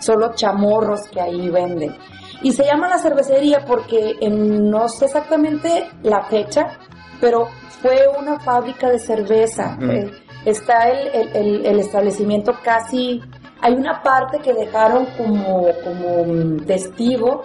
son 0.00 0.20
los 0.20 0.34
chamorros 0.34 1.02
que 1.10 1.20
ahí 1.20 1.48
venden. 1.50 1.96
Y 2.42 2.52
se 2.52 2.64
llama 2.64 2.88
la 2.88 2.98
cervecería 2.98 3.64
porque 3.64 4.16
no 4.30 4.88
sé 4.88 5.06
exactamente 5.06 5.88
la 6.02 6.22
fecha, 6.24 6.78
pero 7.20 7.48
fue 7.80 8.06
una 8.18 8.38
fábrica 8.40 8.88
de 8.88 8.98
cerveza. 8.98 9.76
Eh, 9.80 10.10
está 10.44 10.88
el, 10.88 11.08
el, 11.34 11.66
el, 11.66 11.80
establecimiento 11.80 12.54
casi... 12.62 13.22
Hay 13.62 13.72
una 13.72 14.02
parte 14.02 14.38
que 14.40 14.52
dejaron 14.52 15.06
como, 15.16 15.66
como 15.82 16.62
testigo 16.66 17.44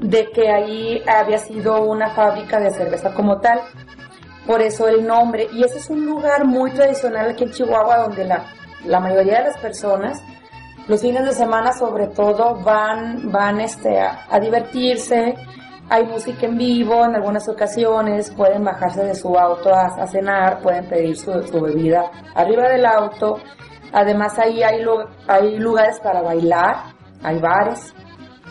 de 0.00 0.30
que 0.30 0.50
ahí 0.50 1.02
había 1.06 1.36
sido 1.36 1.82
una 1.82 2.10
fábrica 2.10 2.58
de 2.58 2.70
cerveza 2.70 3.12
como 3.12 3.40
tal. 3.40 3.60
Por 4.46 4.62
eso 4.62 4.88
el 4.88 5.06
nombre. 5.06 5.48
Y 5.52 5.62
ese 5.62 5.78
es 5.78 5.90
un 5.90 6.06
lugar 6.06 6.46
muy 6.46 6.70
tradicional 6.70 7.30
aquí 7.30 7.44
en 7.44 7.50
Chihuahua 7.50 7.98
donde 7.98 8.24
la, 8.24 8.46
la 8.86 9.00
mayoría 9.00 9.38
de 9.38 9.44
las 9.44 9.58
personas 9.58 10.22
los 10.86 11.00
fines 11.00 11.24
de 11.24 11.32
semana 11.32 11.72
sobre 11.72 12.08
todo 12.08 12.56
van, 12.56 13.30
van 13.30 13.60
este, 13.60 13.98
a, 13.98 14.38
divertirse, 14.38 15.34
hay 15.88 16.04
música 16.04 16.46
en 16.46 16.58
vivo 16.58 17.04
en 17.04 17.14
algunas 17.14 17.48
ocasiones, 17.48 18.30
pueden 18.30 18.64
bajarse 18.64 19.04
de 19.04 19.14
su 19.14 19.36
auto 19.36 19.74
a, 19.74 20.06
cenar, 20.06 20.60
pueden 20.60 20.86
pedir 20.86 21.16
su, 21.16 21.32
bebida 21.60 22.10
arriba 22.34 22.68
del 22.68 22.84
auto, 22.84 23.38
además 23.92 24.38
ahí 24.38 24.62
hay, 24.62 24.84
hay 25.26 25.58
lugares 25.58 26.00
para 26.00 26.20
bailar, 26.22 26.76
hay 27.22 27.38
bares, 27.38 27.94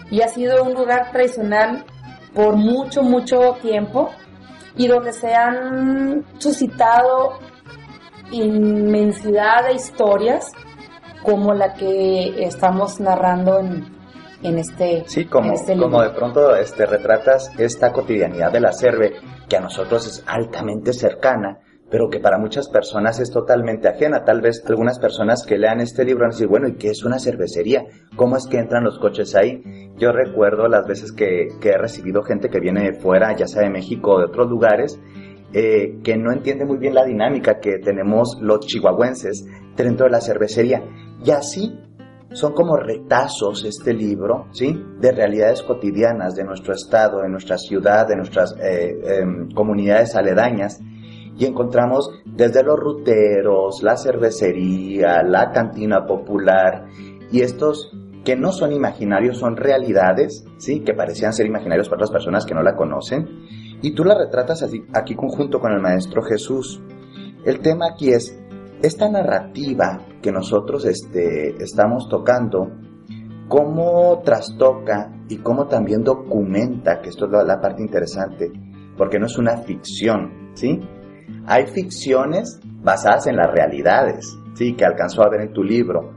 y 0.09 0.21
ha 0.21 0.27
sido 0.27 0.63
un 0.63 0.73
lugar 0.73 1.11
tradicional 1.11 1.85
por 2.33 2.55
mucho, 2.55 3.03
mucho 3.03 3.57
tiempo 3.61 4.09
y 4.75 4.87
donde 4.87 5.13
se 5.13 5.33
han 5.33 6.25
suscitado 6.39 7.39
inmensidad 8.31 9.65
de 9.67 9.73
historias 9.73 10.51
como 11.23 11.53
la 11.53 11.73
que 11.73 12.43
estamos 12.43 12.99
narrando 12.99 13.59
en, 13.59 13.85
en 14.43 14.59
este 14.59 15.03
Sí, 15.07 15.25
como, 15.25 15.53
este 15.53 15.77
como 15.77 16.01
de 16.01 16.11
pronto 16.11 16.55
este, 16.55 16.85
retratas 16.85 17.51
esta 17.57 17.91
cotidianidad 17.91 18.51
de 18.51 18.59
la 18.59 18.73
cerve 18.73 19.13
que 19.49 19.57
a 19.57 19.61
nosotros 19.61 20.05
es 20.05 20.23
altamente 20.27 20.93
cercana, 20.93 21.59
pero 21.89 22.09
que 22.09 22.19
para 22.19 22.37
muchas 22.37 22.69
personas 22.69 23.19
es 23.19 23.31
totalmente 23.31 23.87
ajena. 23.87 24.23
Tal 24.23 24.41
vez 24.41 24.63
algunas 24.67 24.99
personas 24.99 25.45
que 25.45 25.57
lean 25.57 25.79
este 25.79 26.03
libro 26.03 26.21
van 26.21 26.31
a 26.31 26.33
decir, 26.33 26.47
bueno, 26.47 26.67
¿y 26.67 26.75
qué 26.75 26.89
es 26.89 27.03
una 27.03 27.19
cervecería? 27.19 27.85
¿Cómo 28.15 28.35
es 28.35 28.47
que 28.47 28.57
entran 28.57 28.83
los 28.83 28.99
coches 28.99 29.35
ahí? 29.35 29.61
Yo 29.97 30.11
recuerdo 30.11 30.67
las 30.67 30.85
veces 30.85 31.11
que, 31.11 31.47
que 31.61 31.69
he 31.69 31.77
recibido 31.77 32.23
gente 32.23 32.49
que 32.49 32.59
viene 32.59 32.83
de 32.83 32.93
fuera, 32.99 33.35
ya 33.35 33.47
sea 33.47 33.61
de 33.61 33.69
México 33.69 34.13
o 34.15 34.19
de 34.19 34.25
otros 34.25 34.49
lugares, 34.49 34.99
eh, 35.55 35.99
que 36.03 36.17
no 36.17 36.31
entiende 36.31 36.65
muy 36.65 36.79
bien 36.79 36.95
la 36.95 37.05
dinámica 37.05 37.59
que 37.59 37.77
tenemos 37.77 38.39
los 38.41 38.61
chihuahuenses 38.61 39.45
dentro 39.75 40.07
de 40.07 40.11
la 40.11 40.19
cervecería. 40.19 40.81
Y 41.23 41.31
así 41.31 41.79
son 42.31 42.53
como 42.53 42.75
retazos 42.75 43.63
este 43.63 43.93
libro, 43.93 44.47
¿sí? 44.51 44.79
De 44.99 45.11
realidades 45.11 45.61
cotidianas 45.61 46.35
de 46.35 46.43
nuestro 46.43 46.73
estado, 46.73 47.21
de 47.21 47.29
nuestra 47.29 47.57
ciudad, 47.57 48.07
de 48.07 48.15
nuestras 48.15 48.55
eh, 48.59 49.19
em, 49.21 49.51
comunidades 49.51 50.15
aledañas. 50.15 50.79
Y 51.37 51.45
encontramos 51.45 52.11
desde 52.25 52.63
los 52.63 52.77
ruteros, 52.77 53.81
la 53.81 53.97
cervecería, 53.97 55.23
la 55.23 55.51
cantina 55.51 56.05
popular 56.05 56.85
y 57.31 57.41
estos 57.41 57.91
que 58.23 58.35
no 58.35 58.51
son 58.51 58.71
imaginarios, 58.71 59.37
son 59.37 59.57
realidades, 59.57 60.45
¿sí? 60.57 60.81
Que 60.81 60.93
parecían 60.93 61.33
ser 61.33 61.45
imaginarios 61.45 61.89
para 61.89 61.97
otras 61.97 62.11
personas 62.11 62.45
que 62.45 62.53
no 62.53 62.61
la 62.61 62.75
conocen 62.75 63.27
y 63.83 63.91
tú 63.91 64.05
la 64.05 64.17
retratas 64.17 64.63
así, 64.63 64.85
aquí 64.93 65.13
conjunto 65.13 65.59
con 65.59 65.73
el 65.73 65.81
Maestro 65.81 66.23
Jesús. 66.23 66.81
El 67.45 67.59
tema 67.59 67.87
aquí 67.91 68.13
es 68.13 68.41
esta 68.83 69.09
narrativa 69.09 70.05
que 70.21 70.31
nosotros 70.31 70.85
este, 70.85 71.55
estamos 71.63 72.09
tocando, 72.09 72.69
cómo 73.47 74.21
trastoca 74.25 75.09
y 75.29 75.37
cómo 75.37 75.67
también 75.67 76.03
documenta, 76.03 76.99
que 77.01 77.09
esto 77.09 77.25
es 77.25 77.47
la, 77.47 77.61
parte 77.61 77.81
interesante, 77.81 78.51
porque 78.97 79.19
no 79.19 79.27
es 79.27 79.37
una 79.37 79.57
ficción, 79.59 80.51
¿sí? 80.53 80.81
Hay 81.45 81.67
ficciones 81.67 82.59
basadas 82.81 83.27
en 83.27 83.37
las 83.37 83.49
realidades, 83.51 84.37
¿sí? 84.53 84.75
Que 84.75 84.83
alcanzó 84.83 85.23
a 85.23 85.29
ver 85.29 85.41
en 85.41 85.53
tu 85.53 85.63
libro. 85.63 86.11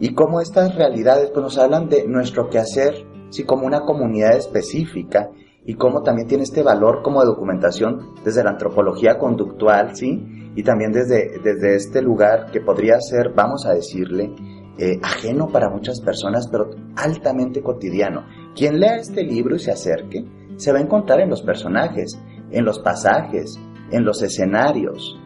Y 0.00 0.12
cómo 0.14 0.40
estas 0.40 0.74
realidades 0.74 1.30
pues, 1.30 1.42
nos 1.42 1.56
hablan 1.56 1.88
de 1.88 2.04
nuestro 2.08 2.50
quehacer, 2.50 3.06
¿sí? 3.30 3.44
Como 3.44 3.64
una 3.64 3.82
comunidad 3.82 4.36
específica 4.36 5.30
y 5.64 5.74
cómo 5.74 6.02
también 6.02 6.26
tiene 6.26 6.42
este 6.42 6.64
valor 6.64 7.02
como 7.02 7.20
de 7.20 7.26
documentación 7.26 8.14
desde 8.24 8.42
la 8.42 8.50
antropología 8.50 9.18
conductual, 9.18 9.94
¿sí? 9.94 10.37
Y 10.58 10.64
también 10.64 10.90
desde, 10.90 11.38
desde 11.38 11.76
este 11.76 12.02
lugar 12.02 12.50
que 12.50 12.60
podría 12.60 12.98
ser, 12.98 13.32
vamos 13.32 13.64
a 13.64 13.74
decirle, 13.74 14.34
eh, 14.76 14.98
ajeno 15.00 15.46
para 15.46 15.70
muchas 15.70 16.00
personas, 16.00 16.48
pero 16.48 16.70
altamente 16.96 17.62
cotidiano. 17.62 18.24
Quien 18.56 18.80
lea 18.80 18.96
este 18.96 19.22
libro 19.22 19.54
y 19.54 19.60
se 19.60 19.70
acerque, 19.70 20.24
se 20.56 20.72
va 20.72 20.80
a 20.80 20.82
encontrar 20.82 21.20
en 21.20 21.30
los 21.30 21.42
personajes, 21.42 22.20
en 22.50 22.64
los 22.64 22.80
pasajes, 22.80 23.56
en 23.92 24.04
los 24.04 24.20
escenarios. 24.20 25.16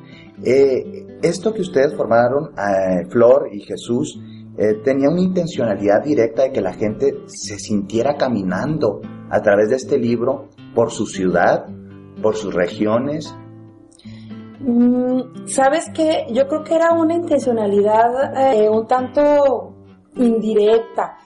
Eh, 0.45 1.07
esto 1.23 1.55
que 1.55 1.63
ustedes 1.63 1.95
formaron, 1.95 2.51
eh, 2.51 3.07
Flor 3.09 3.49
y 3.51 3.61
Jesús, 3.61 4.21
tenía 4.85 5.09
una 5.09 5.23
intencionalidad 5.23 6.05
directa 6.05 6.43
de 6.43 6.53
que 6.53 6.61
la 6.61 6.75
gente 6.75 7.15
se 7.25 7.59
sintiera 7.59 8.19
caminando 8.19 9.01
a 9.31 9.41
través 9.41 9.71
de 9.71 9.77
este 9.77 9.97
libro 9.97 10.51
por 10.75 10.91
su 10.91 11.07
ciudad, 11.07 11.65
por 12.21 12.37
sus 12.37 12.53
regiones? 12.53 13.35
Mm, 14.63 15.47
Sabes 15.47 15.91
que 15.91 16.27
yo 16.31 16.47
creo 16.47 16.63
que 16.63 16.75
era 16.77 16.93
una 16.93 17.15
intencionalidad 17.15 18.55
eh, 18.55 18.69
un 18.69 18.87
tanto 18.87 19.75
indirecta, 20.17 21.19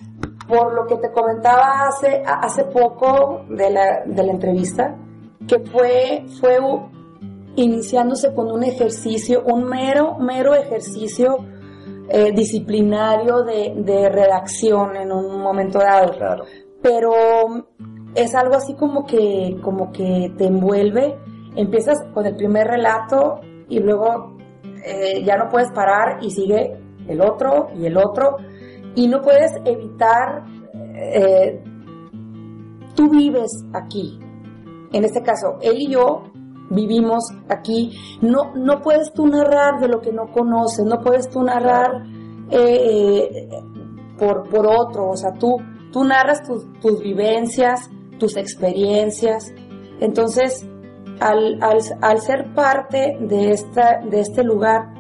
por 0.49 0.73
lo 0.75 0.87
que 0.87 0.97
te 0.97 1.11
comentaba 1.11 1.87
hace, 1.89 2.23
hace 2.25 2.65
poco 2.65 3.45
de 3.51 3.71
la, 3.71 4.05
de 4.07 4.23
la 4.23 4.33
entrevista, 4.33 4.97
que 5.47 5.59
fue, 5.61 6.25
fue 6.41 6.59
iniciándose 7.57 8.33
con 8.35 8.51
un 8.51 8.63
ejercicio, 8.63 9.43
un 9.45 9.65
mero, 9.65 10.17
mero 10.19 10.55
ejercicio 10.55 11.39
eh, 12.09 12.33
disciplinario 12.33 13.43
de, 13.43 13.75
de, 13.77 14.09
redacción 14.09 14.97
en 14.97 15.11
un 15.11 15.41
momento 15.41 15.79
dado. 15.79 16.13
Claro. 16.13 16.45
Pero 16.81 17.13
es 18.15 18.35
algo 18.35 18.55
así 18.55 18.75
como 18.75 19.05
que, 19.05 19.59
como 19.63 19.91
que 19.91 20.33
te 20.39 20.47
envuelve. 20.47 21.19
Empiezas 21.57 21.99
con 22.13 22.27
el 22.27 22.37
primer 22.37 22.67
relato 22.67 23.41
y 23.69 23.81
luego 23.81 24.37
eh, 24.85 25.25
ya 25.25 25.37
no 25.37 25.49
puedes 25.49 25.73
parar 25.73 26.23
y 26.23 26.31
sigue 26.31 26.77
el 27.09 27.21
otro 27.21 27.69
y 27.75 27.87
el 27.87 27.97
otro 27.97 28.37
y 28.95 29.09
no 29.09 29.21
puedes 29.21 29.53
evitar, 29.65 30.45
eh, 30.95 31.63
tú 32.95 33.11
vives 33.11 33.65
aquí. 33.73 34.19
En 34.93 35.05
este 35.05 35.23
caso, 35.23 35.59
él 35.61 35.77
y 35.79 35.91
yo 35.91 36.23
vivimos 36.71 37.25
aquí. 37.49 37.93
No, 38.23 38.55
no 38.55 38.81
puedes 38.81 39.13
tú 39.13 39.27
narrar 39.27 39.81
de 39.81 39.89
lo 39.89 40.01
que 40.01 40.13
no 40.13 40.33
conoces, 40.33 40.85
no 40.85 40.99
puedes 41.01 41.29
tú 41.29 41.43
narrar 41.43 42.05
eh, 42.51 43.49
por, 44.19 44.49
por 44.49 44.67
otro, 44.67 45.11
o 45.11 45.17
sea, 45.17 45.33
tú, 45.33 45.57
tú 45.93 46.05
narras 46.05 46.43
tus, 46.43 46.65
tus 46.81 47.01
vivencias, 47.01 47.91
tus 48.19 48.37
experiencias. 48.37 49.53
Entonces, 50.01 50.67
al, 51.21 51.63
al, 51.63 51.79
al, 52.01 52.21
ser 52.21 52.53
parte 52.55 53.17
de, 53.21 53.51
esta, 53.51 54.01
de 54.09 54.21
este 54.21 54.43
lugar, 54.45 54.95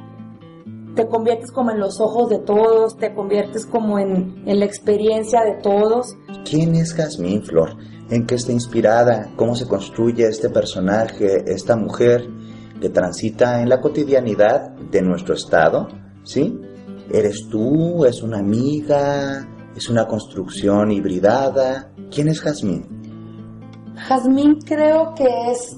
te 0.94 1.06
conviertes 1.08 1.50
como 1.50 1.70
en 1.70 1.78
los 1.78 2.00
ojos 2.00 2.30
de 2.30 2.38
todos, 2.38 2.96
te 2.96 3.14
conviertes 3.14 3.66
como 3.66 3.98
en, 3.98 4.42
en 4.46 4.58
la 4.58 4.64
experiencia 4.64 5.42
de 5.42 5.54
todos. 5.62 6.16
¿Quién 6.48 6.74
es 6.74 6.94
Jazmín 6.94 7.42
Flor? 7.42 7.76
¿En 8.08 8.26
qué 8.26 8.36
está 8.36 8.52
inspirada? 8.52 9.30
¿Cómo 9.36 9.54
se 9.54 9.66
construye 9.66 10.26
este 10.26 10.48
personaje, 10.48 11.44
esta 11.46 11.76
mujer 11.76 12.26
que 12.80 12.88
transita 12.88 13.60
en 13.60 13.68
la 13.68 13.80
cotidianidad 13.80 14.70
de 14.70 15.02
nuestro 15.02 15.34
estado? 15.34 15.88
¿Sí? 16.22 16.58
¿Eres 17.12 17.48
tú? 17.50 18.04
¿Es 18.04 18.22
una 18.22 18.38
amiga? 18.38 19.46
¿Es 19.76 19.90
una 19.90 20.06
construcción 20.06 20.90
hibridada? 20.90 21.92
¿Quién 22.10 22.28
es 22.28 22.40
Jazmín? 22.40 22.86
Jazmín 23.96 24.58
creo 24.60 25.14
que 25.14 25.26
es 25.50 25.76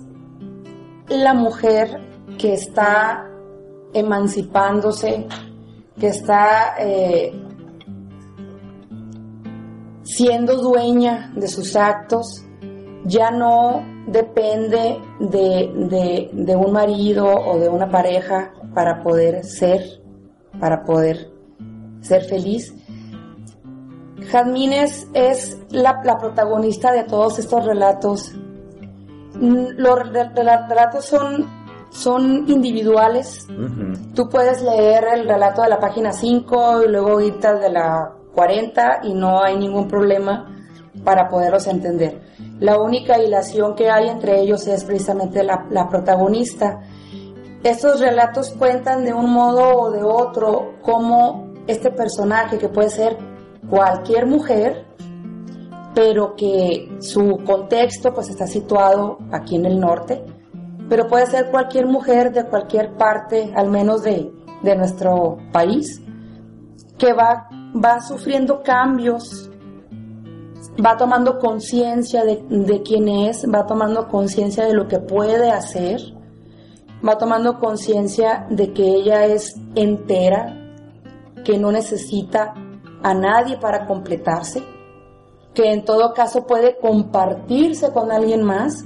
la 1.08 1.34
mujer 1.34 2.00
que 2.38 2.54
está 2.54 3.28
emancipándose, 3.92 5.26
que 5.98 6.08
está 6.08 6.74
eh, 6.78 7.32
siendo 10.02 10.56
dueña 10.56 11.32
de 11.34 11.48
sus 11.48 11.76
actos, 11.76 12.44
ya 13.04 13.30
no 13.30 13.82
depende 14.06 15.00
de, 15.20 16.56
un 16.56 16.72
marido 16.72 17.26
o 17.26 17.58
de 17.58 17.68
una 17.68 17.90
pareja 17.90 18.52
para 18.74 19.02
poder 19.02 19.44
ser, 19.44 19.82
para 20.60 20.84
poder 20.84 21.30
ser 22.00 22.24
feliz. 22.24 22.74
Jazmines 24.30 25.08
es 25.14 25.58
la 25.70 26.00
protagonista 26.02 26.92
de 26.92 27.04
todos 27.04 27.38
estos 27.38 27.64
relatos. 27.64 28.32
Mm, 29.40 29.76
los 29.76 29.98
relatos 30.10 31.04
son 31.04 31.46
son 31.90 32.44
individuales. 32.48 33.46
Tú 34.14 34.28
puedes 34.28 34.62
leer 34.62 35.04
el 35.14 35.28
relato 35.28 35.62
de 35.62 35.68
la 35.68 35.80
página 35.80 36.12
5 36.12 36.82
y 36.84 36.88
luego 36.88 37.20
irte 37.20 37.46
al 37.46 37.60
de 37.60 37.70
la 37.70 38.12
40 38.34 39.00
y 39.04 39.14
no 39.14 39.42
hay 39.42 39.56
ningún 39.56 39.88
problema 39.88 40.54
para 41.02 41.28
poderlos 41.28 41.66
entender. 41.66 42.20
La 42.60 42.78
única 42.78 43.18
hilación 43.18 43.74
que 43.74 43.90
hay 43.90 44.08
entre 44.08 44.40
ellos 44.40 44.66
es 44.66 44.84
precisamente 44.84 45.42
la, 45.42 45.66
la 45.70 45.88
protagonista. 45.88 46.80
Estos 47.62 48.00
relatos 48.00 48.50
cuentan 48.50 49.04
de 49.04 49.12
un 49.12 49.30
modo 49.32 49.80
o 49.80 49.90
de 49.90 50.02
otro 50.02 50.74
cómo 50.82 51.54
este 51.66 51.90
personaje, 51.90 52.58
que 52.58 52.68
puede 52.68 52.90
ser 52.90 53.16
cualquier 53.68 54.26
mujer, 54.26 54.86
pero 55.98 56.36
que 56.36 56.96
su 57.00 57.38
contexto 57.44 58.14
pues 58.14 58.28
está 58.28 58.46
situado 58.46 59.18
aquí 59.32 59.56
en 59.56 59.66
el 59.66 59.80
norte, 59.80 60.24
pero 60.88 61.08
puede 61.08 61.26
ser 61.26 61.50
cualquier 61.50 61.86
mujer 61.86 62.32
de 62.32 62.44
cualquier 62.44 62.96
parte, 62.96 63.52
al 63.56 63.68
menos 63.68 64.04
de, 64.04 64.30
de 64.62 64.76
nuestro 64.76 65.38
país, 65.50 66.00
que 66.98 67.12
va, 67.12 67.48
va 67.84 68.00
sufriendo 68.00 68.62
cambios, 68.62 69.50
va 70.78 70.96
tomando 70.96 71.40
conciencia 71.40 72.24
de, 72.24 72.44
de 72.48 72.80
quién 72.82 73.08
es, 73.08 73.44
va 73.52 73.66
tomando 73.66 74.06
conciencia 74.06 74.66
de 74.66 74.74
lo 74.74 74.86
que 74.86 75.00
puede 75.00 75.50
hacer, 75.50 76.00
va 77.04 77.18
tomando 77.18 77.58
conciencia 77.58 78.46
de 78.50 78.72
que 78.72 78.84
ella 78.84 79.24
es 79.24 79.52
entera, 79.74 80.54
que 81.44 81.58
no 81.58 81.72
necesita 81.72 82.54
a 83.02 83.14
nadie 83.14 83.56
para 83.56 83.84
completarse, 83.84 84.77
que 85.58 85.72
en 85.72 85.84
todo 85.84 86.14
caso 86.14 86.46
puede 86.46 86.78
compartirse 86.78 87.90
con 87.92 88.12
alguien 88.12 88.44
más 88.44 88.84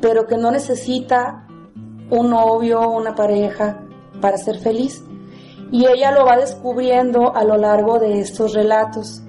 pero 0.00 0.26
que 0.26 0.36
no 0.36 0.50
necesita 0.50 1.46
un 2.10 2.30
novio, 2.30 2.90
una 2.90 3.14
pareja 3.14 3.84
para 4.20 4.36
ser 4.36 4.58
feliz. 4.58 5.02
Y 5.70 5.86
ella 5.86 6.10
lo 6.10 6.26
va 6.26 6.36
descubriendo 6.36 7.34
a 7.34 7.44
lo 7.44 7.56
largo 7.56 8.00
de 8.00 8.18
estos 8.18 8.52
relatos, 8.52 9.22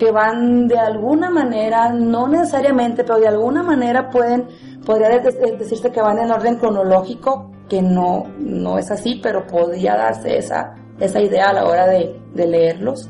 que 0.00 0.10
van 0.10 0.66
de 0.66 0.78
alguna 0.78 1.30
manera, 1.30 1.90
no 1.92 2.26
necesariamente, 2.26 3.04
pero 3.04 3.20
de 3.20 3.28
alguna 3.28 3.62
manera 3.62 4.10
pueden, 4.10 4.48
podría 4.84 5.08
decirse 5.10 5.92
que 5.92 6.02
van 6.02 6.18
en 6.18 6.32
orden 6.32 6.56
cronológico, 6.56 7.52
que 7.68 7.80
no, 7.80 8.24
no 8.38 8.78
es 8.78 8.90
así, 8.90 9.20
pero 9.22 9.46
podría 9.46 9.96
darse 9.96 10.36
esa, 10.36 10.74
esa 10.98 11.20
idea 11.20 11.50
a 11.50 11.52
la 11.52 11.66
hora 11.66 11.86
de, 11.86 12.20
de 12.34 12.46
leerlos. 12.46 13.08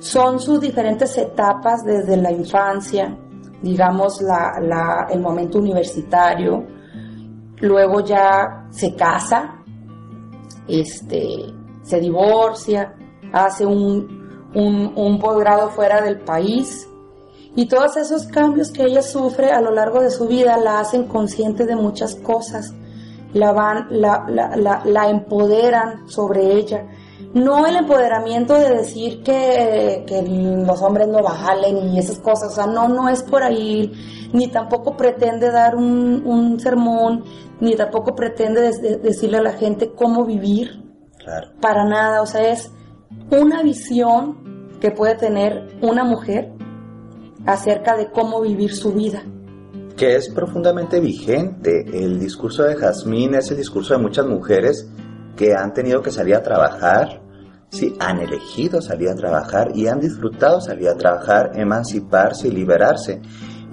Son 0.00 0.38
sus 0.38 0.60
diferentes 0.60 1.16
etapas 1.18 1.84
desde 1.84 2.16
la 2.16 2.30
infancia, 2.30 3.18
digamos, 3.62 4.20
la, 4.22 5.08
el 5.10 5.20
momento 5.20 5.58
universitario, 5.58 6.64
luego 7.60 8.00
ya 8.00 8.66
se 8.70 8.94
casa, 8.94 9.62
este, 10.68 11.52
se 11.82 12.00
divorcia, 12.00 12.94
hace 13.32 13.66
un, 13.66 14.50
un, 14.54 14.92
un 14.94 15.18
posgrado 15.18 15.70
fuera 15.70 16.00
del 16.00 16.20
país. 16.20 16.88
Y 17.56 17.66
todos 17.66 17.96
esos 17.96 18.26
cambios 18.26 18.70
que 18.70 18.84
ella 18.84 19.02
sufre 19.02 19.50
a 19.50 19.60
lo 19.60 19.72
largo 19.72 20.00
de 20.00 20.10
su 20.10 20.28
vida 20.28 20.58
la 20.58 20.78
hacen 20.78 21.08
consciente 21.08 21.66
de 21.66 21.74
muchas 21.74 22.14
cosas, 22.14 22.72
la, 23.32 23.52
van, 23.52 23.88
la, 23.90 24.24
la, 24.28 24.54
la, 24.56 24.82
la 24.84 25.10
empoderan 25.10 26.08
sobre 26.08 26.52
ella 26.54 26.86
no 27.38 27.66
el 27.66 27.76
empoderamiento 27.76 28.54
de 28.54 28.70
decir 28.70 29.22
que, 29.22 30.04
los 30.66 30.82
hombres 30.82 31.08
no 31.08 31.22
valen 31.22 31.88
y 31.88 31.98
esas 31.98 32.18
cosas, 32.18 32.52
o 32.52 32.54
sea, 32.54 32.66
no, 32.66 32.88
no 32.88 33.08
es 33.08 33.22
por 33.22 33.42
ahí, 33.42 33.92
ni 34.32 34.48
tampoco 34.48 34.96
pretende 34.96 35.50
dar 35.50 35.76
un, 35.76 36.58
sermón, 36.60 37.24
ni 37.60 37.74
tampoco 37.74 38.14
pretende 38.14 38.60
decirle 39.02 39.38
a 39.38 39.42
la 39.42 39.52
gente 39.52 39.92
cómo 39.94 40.24
vivir. 40.24 40.84
Claro. 41.18 41.48
Para 41.60 41.84
nada, 41.84 42.22
o 42.22 42.26
sea, 42.26 42.50
es 42.50 42.70
una 43.30 43.62
visión 43.62 44.70
que 44.80 44.90
puede 44.90 45.16
tener 45.16 45.76
una 45.82 46.04
mujer 46.04 46.52
acerca 47.46 47.96
de 47.96 48.10
cómo 48.10 48.40
vivir 48.40 48.74
su 48.74 48.92
vida. 48.92 49.22
Que 49.96 50.16
es 50.16 50.28
profundamente 50.28 51.00
vigente. 51.00 51.84
El 51.92 52.20
discurso 52.20 52.62
de 52.62 52.76
Jazmín 52.76 53.34
es 53.34 53.50
el 53.50 53.56
discurso 53.56 53.94
de 53.94 54.00
muchas 54.00 54.26
mujeres 54.26 54.88
que 55.36 55.54
han 55.54 55.72
tenido 55.72 56.02
que 56.02 56.10
salir 56.10 56.34
a 56.34 56.42
trabajar, 56.42 57.22
sí, 57.70 57.94
han 57.98 58.20
elegido 58.20 58.80
salir 58.80 59.08
a 59.08 59.14
trabajar 59.14 59.72
y 59.74 59.86
han 59.86 60.00
disfrutado 60.00 60.60
salir 60.60 60.88
a 60.88 60.96
trabajar, 60.96 61.52
emanciparse 61.54 62.48
y 62.48 62.52
liberarse. 62.52 63.20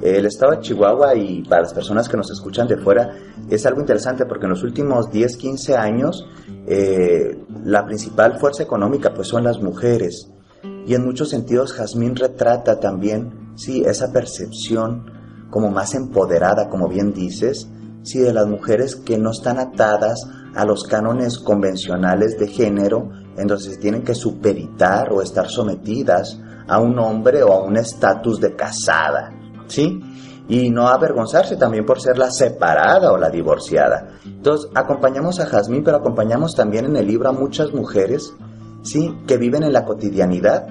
El 0.02 0.26
estado 0.26 0.52
de 0.52 0.60
Chihuahua 0.60 1.16
y 1.16 1.42
para 1.44 1.62
las 1.62 1.74
personas 1.74 2.10
que 2.10 2.18
nos 2.18 2.30
escuchan 2.30 2.68
de 2.68 2.78
fuera 2.78 3.12
es 3.50 3.66
algo 3.66 3.80
interesante 3.80 4.26
porque 4.26 4.46
en 4.46 4.52
los 4.52 4.64
últimos 4.64 5.10
10, 5.10 5.38
15 5.38 5.78
años 5.78 6.28
eh, 6.68 7.40
la 7.64 7.86
principal 7.86 8.38
fuerza 8.38 8.64
económica 8.64 9.14
pues 9.14 9.30
son 9.30 9.46
las 9.46 9.62
mujeres 9.62 10.30
y 10.86 10.96
en 10.96 11.06
muchos 11.06 11.30
sentidos 11.30 11.74
Jazmín 11.74 12.16
retrata 12.16 12.80
también 12.80 13.54
sí 13.56 13.84
esa 13.86 14.12
percepción 14.12 15.12
como 15.50 15.72
más 15.72 15.96
empoderada 15.96 16.68
como 16.70 16.90
bien 16.90 17.14
dices 17.14 17.70
sí 18.06 18.20
de 18.20 18.34
las 18.34 18.48
mujeres 18.48 18.96
que 18.96 19.18
no 19.18 19.32
están 19.32 19.60
atadas 19.60 20.28
a 20.56 20.64
los 20.64 20.84
cánones 20.84 21.38
convencionales 21.40 22.38
de 22.40 22.48
género, 22.48 23.10
entonces 23.38 23.80
tienen 23.80 24.04
que 24.04 24.16
superitar 24.16 25.12
o 25.12 25.22
estar 25.22 25.50
sometidas 25.50 26.40
a 26.68 26.80
un 26.80 26.98
hombre 27.00 27.44
o 27.44 27.52
a 27.52 27.64
un 27.64 27.78
estatus 27.78 28.40
de 28.40 28.56
casada, 28.56 29.32
¿sí? 29.68 30.00
Y 30.48 30.70
no 30.70 30.88
avergonzarse 30.88 31.58
también 31.58 31.86
por 31.86 32.00
ser 32.00 32.18
la 32.18 32.32
separada 32.32 33.12
o 33.12 33.18
la 33.18 33.30
divorciada. 33.30 34.20
Entonces, 34.26 34.70
acompañamos 34.76 35.40
a 35.40 35.48
Jazmín, 35.48 35.84
pero 35.84 35.98
acompañamos 35.98 36.56
también 36.56 36.86
en 36.86 36.96
el 36.96 37.08
libro 37.08 37.30
a 37.30 37.34
muchas 37.34 37.74
mujeres, 37.74 38.34
¿sí? 38.84 39.12
Que 39.28 39.38
viven 39.38 39.64
en 39.64 39.74
la 39.74 39.86
cotidianidad, 39.86 40.68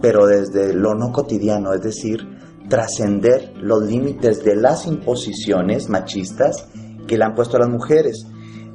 pero 0.00 0.26
desde 0.26 0.72
lo 0.72 0.94
no 0.94 1.12
cotidiano, 1.12 1.72
es 1.74 1.82
decir, 1.82 2.26
trascender 2.68 3.52
los 3.56 3.82
límites 3.82 4.42
de 4.42 4.56
las 4.56 4.86
imposiciones 4.86 5.90
machistas 5.90 6.66
que 7.06 7.18
le 7.18 7.24
han 7.24 7.34
puesto 7.34 7.56
a 7.56 7.60
las 7.60 7.68
mujeres. 7.68 8.24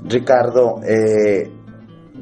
Ricardo, 0.03 0.75
eh, 0.87 1.51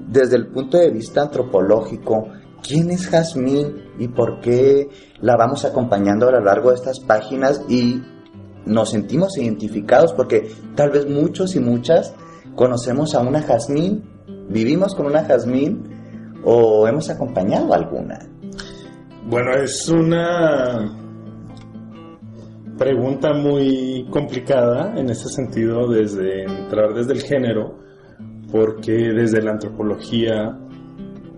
desde 0.08 0.36
el 0.36 0.48
punto 0.48 0.78
de 0.78 0.92
vista 0.92 1.22
antropológico, 1.22 2.30
¿quién 2.62 2.92
es 2.92 3.08
Jazmín 3.08 3.90
y 4.00 4.08
por 4.08 4.40
qué 4.40 4.90
la 5.22 5.36
vamos 5.36 5.66
acompañando 5.66 6.28
a 6.28 6.32
lo 6.32 6.42
largo 6.42 6.70
de 6.70 6.76
estas 6.76 7.00
páginas 7.00 7.64
y 7.70 8.02
nos 8.66 8.90
sentimos 8.92 9.38
identificados? 9.38 10.14
Porque 10.14 10.50
tal 10.76 10.92
vez 10.92 11.10
muchos 11.10 11.56
y 11.56 11.60
muchas 11.60 12.14
conocemos 12.56 13.16
a 13.16 13.22
una 13.22 13.42
Jazmín, 13.42 14.04
vivimos 14.50 14.96
con 14.96 15.06
una 15.08 15.24
Jazmín 15.26 15.90
o 16.44 16.88
hemos 16.88 17.10
acompañado 17.10 17.74
a 17.74 17.78
alguna. 17.78 18.20
Bueno, 19.26 19.54
es 19.54 19.88
una 19.88 21.00
pregunta 22.78 23.34
muy 23.34 24.06
complicada 24.10 24.94
en 24.98 25.10
ese 25.10 25.30
sentido 25.30 25.88
desde 25.88 26.44
entrar 26.44 26.94
desde 26.94 27.14
el 27.14 27.22
género, 27.22 27.83
porque 28.54 28.92
desde 28.92 29.42
la 29.42 29.54
antropología 29.54 30.56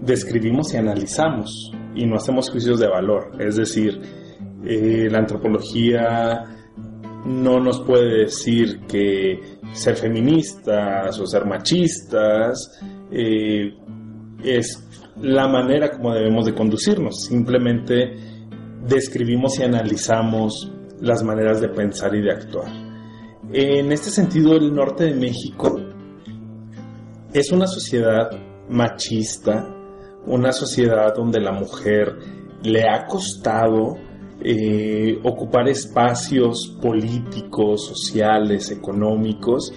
describimos 0.02 0.74
y 0.74 0.78
analizamos 0.78 1.72
y 1.96 2.06
no 2.06 2.18
hacemos 2.18 2.50
juicios 2.50 2.78
de 2.78 2.90
valor. 2.90 3.32
Es 3.40 3.56
decir, 3.56 4.02
eh, 4.66 5.08
la 5.10 5.20
antropología 5.20 6.44
no 7.26 7.62
nos 7.62 7.80
puede 7.84 8.26
decir 8.26 8.82
que 8.82 9.40
ser 9.72 9.96
feministas 9.96 11.18
o 11.18 11.26
ser 11.26 11.46
machistas 11.46 12.82
eh, 13.10 13.74
es 14.44 14.86
la 15.22 15.48
manera 15.48 15.92
como 15.92 16.14
debemos 16.14 16.46
de 16.46 16.54
conducirnos. 16.54 17.24
Simplemente 17.24 18.14
describimos 18.86 19.58
y 19.58 19.64
analizamos 19.64 20.70
las 21.00 21.24
maneras 21.24 21.62
de 21.62 21.70
pensar 21.70 22.14
y 22.14 22.22
de 22.22 22.32
actuar. 22.32 22.70
En 23.54 23.94
este 23.94 24.10
sentido, 24.10 24.58
el 24.58 24.74
norte 24.74 25.06
de 25.06 25.14
México 25.14 25.80
es 27.40 27.52
una 27.52 27.68
sociedad 27.68 28.32
machista, 28.70 29.68
una 30.26 30.54
sociedad 30.54 31.14
donde 31.14 31.42
la 31.42 31.52
mujer 31.52 32.18
le 32.64 32.88
ha 32.88 33.06
costado 33.08 33.98
eh, 34.42 35.20
ocupar 35.22 35.68
espacios 35.68 36.78
políticos, 36.82 37.88
sociales, 37.88 38.72
económicos. 38.72 39.74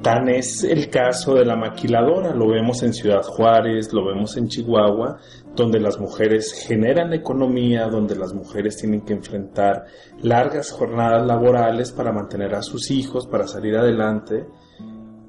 Tan 0.00 0.30
es 0.30 0.64
el 0.64 0.88
caso 0.88 1.34
de 1.34 1.44
la 1.44 1.54
maquiladora, 1.54 2.34
lo 2.34 2.48
vemos 2.48 2.82
en 2.82 2.94
Ciudad 2.94 3.22
Juárez, 3.22 3.92
lo 3.92 4.06
vemos 4.06 4.34
en 4.38 4.48
Chihuahua, 4.48 5.18
donde 5.54 5.78
las 5.78 6.00
mujeres 6.00 6.64
generan 6.66 7.12
economía, 7.12 7.88
donde 7.88 8.16
las 8.16 8.32
mujeres 8.32 8.78
tienen 8.78 9.02
que 9.02 9.12
enfrentar 9.12 9.84
largas 10.22 10.70
jornadas 10.70 11.26
laborales 11.26 11.92
para 11.92 12.10
mantener 12.10 12.54
a 12.54 12.62
sus 12.62 12.90
hijos, 12.90 13.26
para 13.26 13.46
salir 13.46 13.76
adelante. 13.76 14.46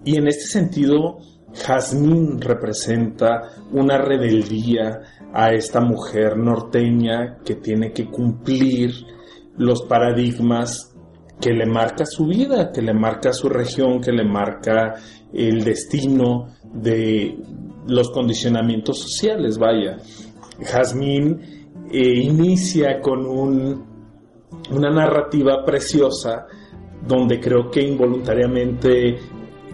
Y 0.06 0.18
en 0.18 0.28
este 0.28 0.46
sentido, 0.46 1.18
Jazmín 1.54 2.40
representa 2.40 3.42
una 3.72 3.98
rebeldía 3.98 5.02
a 5.34 5.52
esta 5.52 5.82
mujer 5.82 6.38
norteña 6.38 7.40
que 7.44 7.56
tiene 7.56 7.92
que 7.92 8.06
cumplir 8.06 8.92
los 9.58 9.82
paradigmas 9.84 10.96
que 11.42 11.52
le 11.52 11.66
marca 11.66 12.06
su 12.06 12.28
vida, 12.28 12.72
que 12.72 12.82
le 12.82 12.94
marca 12.94 13.34
su 13.34 13.50
región, 13.50 14.00
que 14.00 14.12
le 14.12 14.24
marca 14.24 14.96
el 15.34 15.64
destino 15.64 16.54
de 16.74 17.38
los 17.88 18.12
condicionamientos 18.12 19.00
sociales, 19.00 19.58
vaya. 19.58 19.98
Jazmín 20.60 21.42
eh, 21.92 22.22
inicia 22.22 23.02
con 23.02 23.26
un, 23.26 23.86
una 24.72 24.90
narrativa 24.92 25.64
preciosa 25.66 26.46
donde 27.08 27.40
creo 27.40 27.70
que 27.70 27.82
involuntariamente 27.82 29.18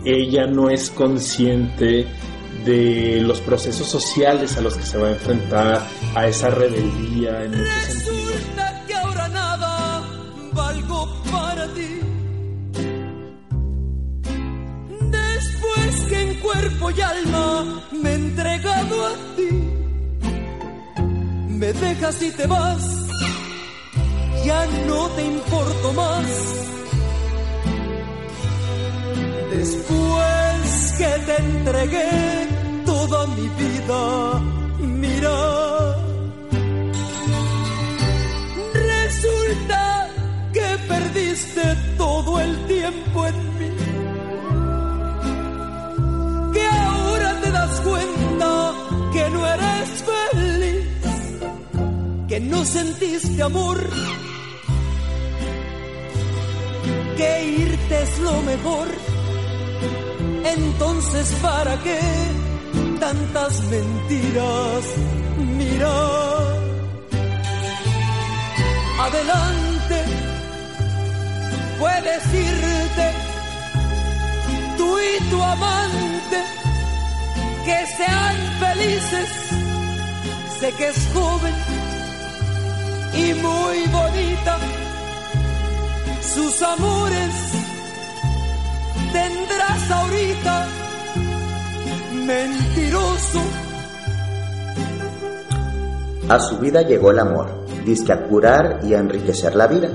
ella 0.05 0.47
no 0.47 0.69
es 0.69 0.89
consciente 0.89 2.07
de 2.65 3.21
los 3.21 3.39
procesos 3.41 3.87
sociales 3.87 4.57
a 4.57 4.61
los 4.61 4.75
que 4.75 4.83
se 4.83 4.97
va 4.97 5.07
a 5.07 5.11
enfrentar, 5.11 5.87
a 6.15 6.27
esa 6.27 6.49
rebeldía 6.49 7.43
en 7.43 7.51
muchos 7.51 7.83
sentidos. 7.83 8.33
que 8.87 8.93
ahora 8.95 9.27
nada 9.29 10.03
valgo 10.53 11.23
para 11.31 11.67
ti. 11.73 11.99
Después 15.09 16.09
que 16.09 16.21
en 16.21 16.39
cuerpo 16.39 16.91
y 16.91 17.01
alma 17.01 17.83
me 17.91 18.09
he 18.11 18.15
entregado 18.15 19.05
a 19.07 19.35
ti, 19.35 19.49
me 21.47 21.73
dejas 21.73 22.21
y 22.21 22.31
te 22.31 22.47
vas, 22.47 23.07
ya 24.45 24.65
no 24.87 25.07
te 25.09 25.25
importo 25.25 25.93
más 25.93 26.80
Después 29.61 30.93
que 30.97 31.11
te 31.27 31.35
entregué 31.37 32.47
toda 32.83 33.27
mi 33.27 33.47
vida, 33.61 34.39
mira. 34.79 35.37
Resulta 38.73 40.09
que 40.51 40.67
perdiste 40.87 41.61
todo 41.95 42.39
el 42.39 42.65
tiempo 42.65 43.27
en 43.27 43.37
mí. 43.59 43.71
Que 46.53 46.65
ahora 46.65 47.41
te 47.43 47.51
das 47.51 47.81
cuenta 47.81 48.73
que 49.13 49.29
no 49.29 49.47
eres 49.47 49.89
feliz, 50.09 50.85
que 52.27 52.39
no 52.39 52.65
sentiste 52.65 53.43
amor. 53.43 53.77
Que 57.15 57.45
irte 57.45 58.01
es 58.01 58.19
lo 58.21 58.41
mejor 58.41 59.10
entonces, 60.43 61.33
¿para 61.41 61.77
qué 61.83 61.99
tantas 62.99 63.63
mentiras? 63.63 64.85
Mira, 65.57 65.93
adelante, 68.99 69.97
puedes 71.79 72.33
irte, 72.33 73.11
tú 74.77 74.97
y 74.99 75.29
tu 75.29 75.41
amante, 75.41 76.39
que 77.65 77.85
sean 77.97 78.35
felices. 78.59 79.29
Sé 80.59 80.71
que 80.73 80.87
es 80.89 81.09
joven 81.13 81.55
y 83.13 83.33
muy 83.33 83.87
bonita, 83.87 84.57
sus 86.33 86.61
amores 86.61 87.50
tendrás 89.11 89.91
ahorita, 89.91 90.67
mentiroso. 92.25 93.41
A 96.29 96.39
su 96.39 96.57
vida 96.59 96.81
llegó 96.81 97.11
el 97.11 97.19
amor, 97.19 97.65
disque 97.85 98.13
a 98.13 98.27
curar 98.27 98.79
y 98.83 98.93
a 98.93 98.99
enriquecer 98.99 99.55
la 99.55 99.67
vida, 99.67 99.89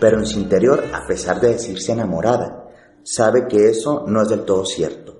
pero 0.00 0.18
en 0.18 0.26
su 0.26 0.38
interior, 0.38 0.84
a 0.92 1.06
pesar 1.06 1.40
de 1.40 1.48
decirse 1.48 1.92
enamorada, 1.92 2.68
sabe 3.02 3.46
que 3.48 3.68
eso 3.68 4.04
no 4.06 4.22
es 4.22 4.28
del 4.28 4.44
todo 4.44 4.64
cierto. 4.64 5.16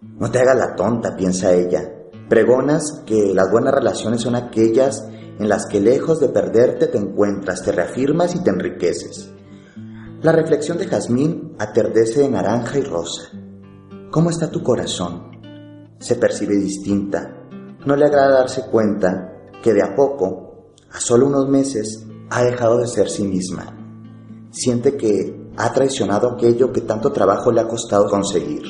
No 0.00 0.30
te 0.30 0.40
hagas 0.40 0.56
la 0.56 0.74
tonta, 0.74 1.16
piensa 1.16 1.52
ella. 1.52 1.92
Pregonas 2.28 3.02
que 3.06 3.32
las 3.34 3.50
buenas 3.50 3.74
relaciones 3.74 4.22
son 4.22 4.34
aquellas 4.34 5.06
en 5.38 5.48
las 5.48 5.66
que 5.66 5.80
lejos 5.80 6.20
de 6.20 6.28
perderte 6.28 6.86
te 6.88 6.98
encuentras, 6.98 7.62
te 7.62 7.72
reafirmas 7.72 8.34
y 8.34 8.42
te 8.42 8.50
enriqueces. 8.50 9.30
La 10.26 10.32
reflexión 10.32 10.76
de 10.76 10.88
Jazmín 10.88 11.54
atardece 11.56 12.22
de 12.22 12.28
naranja 12.28 12.80
y 12.80 12.82
rosa. 12.82 13.30
¿Cómo 14.10 14.30
está 14.30 14.50
tu 14.50 14.60
corazón? 14.60 15.30
Se 16.00 16.16
percibe 16.16 16.56
distinta. 16.56 17.46
No 17.86 17.94
le 17.94 18.06
agrada 18.06 18.40
darse 18.40 18.62
cuenta 18.62 19.52
que 19.62 19.72
de 19.72 19.84
a 19.84 19.94
poco, 19.94 20.72
a 20.90 20.98
solo 20.98 21.28
unos 21.28 21.48
meses, 21.48 22.04
ha 22.30 22.42
dejado 22.42 22.78
de 22.78 22.88
ser 22.88 23.08
sí 23.08 23.22
misma. 23.22 23.72
Siente 24.50 24.96
que 24.96 25.52
ha 25.56 25.72
traicionado 25.72 26.32
aquello 26.32 26.72
que 26.72 26.80
tanto 26.80 27.12
trabajo 27.12 27.52
le 27.52 27.60
ha 27.60 27.68
costado 27.68 28.08
conseguir. 28.08 28.64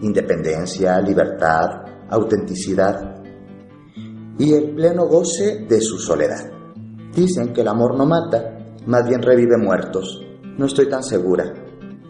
Independencia, 0.00 1.00
libertad, 1.00 1.68
autenticidad 2.08 3.22
y 4.40 4.54
el 4.54 4.74
pleno 4.74 5.06
goce 5.06 5.66
de 5.68 5.80
su 5.82 5.98
soledad. 5.98 6.50
Dicen 7.14 7.52
que 7.52 7.60
el 7.60 7.68
amor 7.68 7.96
no 7.96 8.06
mata, 8.06 8.74
más 8.86 9.08
bien 9.08 9.22
revive 9.22 9.56
muertos 9.56 10.26
no 10.60 10.66
estoy 10.66 10.90
tan 10.90 11.02
segura, 11.02 11.54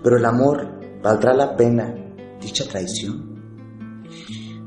pero 0.02 0.16
el 0.16 0.24
amor 0.24 0.66
valdrá 1.00 1.32
la 1.32 1.54
pena 1.54 1.94
dicha 2.40 2.64
traición. 2.64 3.40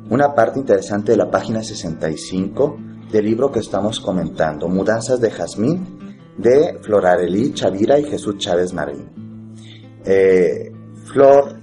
Una 0.10 0.34
parte 0.34 0.58
interesante 0.58 1.12
de 1.12 1.18
la 1.18 1.30
página 1.30 1.62
65 1.62 2.78
del 3.12 3.26
libro 3.26 3.52
que 3.52 3.60
estamos 3.60 4.00
comentando, 4.00 4.70
Mudanzas 4.70 5.20
de 5.20 5.30
Jazmín, 5.30 6.16
de 6.38 6.80
Florarelí 6.82 7.54
Chavira 7.54 8.00
y 8.00 8.06
Jesús 8.06 8.38
Chávez 8.38 8.74
Marín. 8.74 9.60
Eh, 10.06 10.72
Flor, 11.12 11.62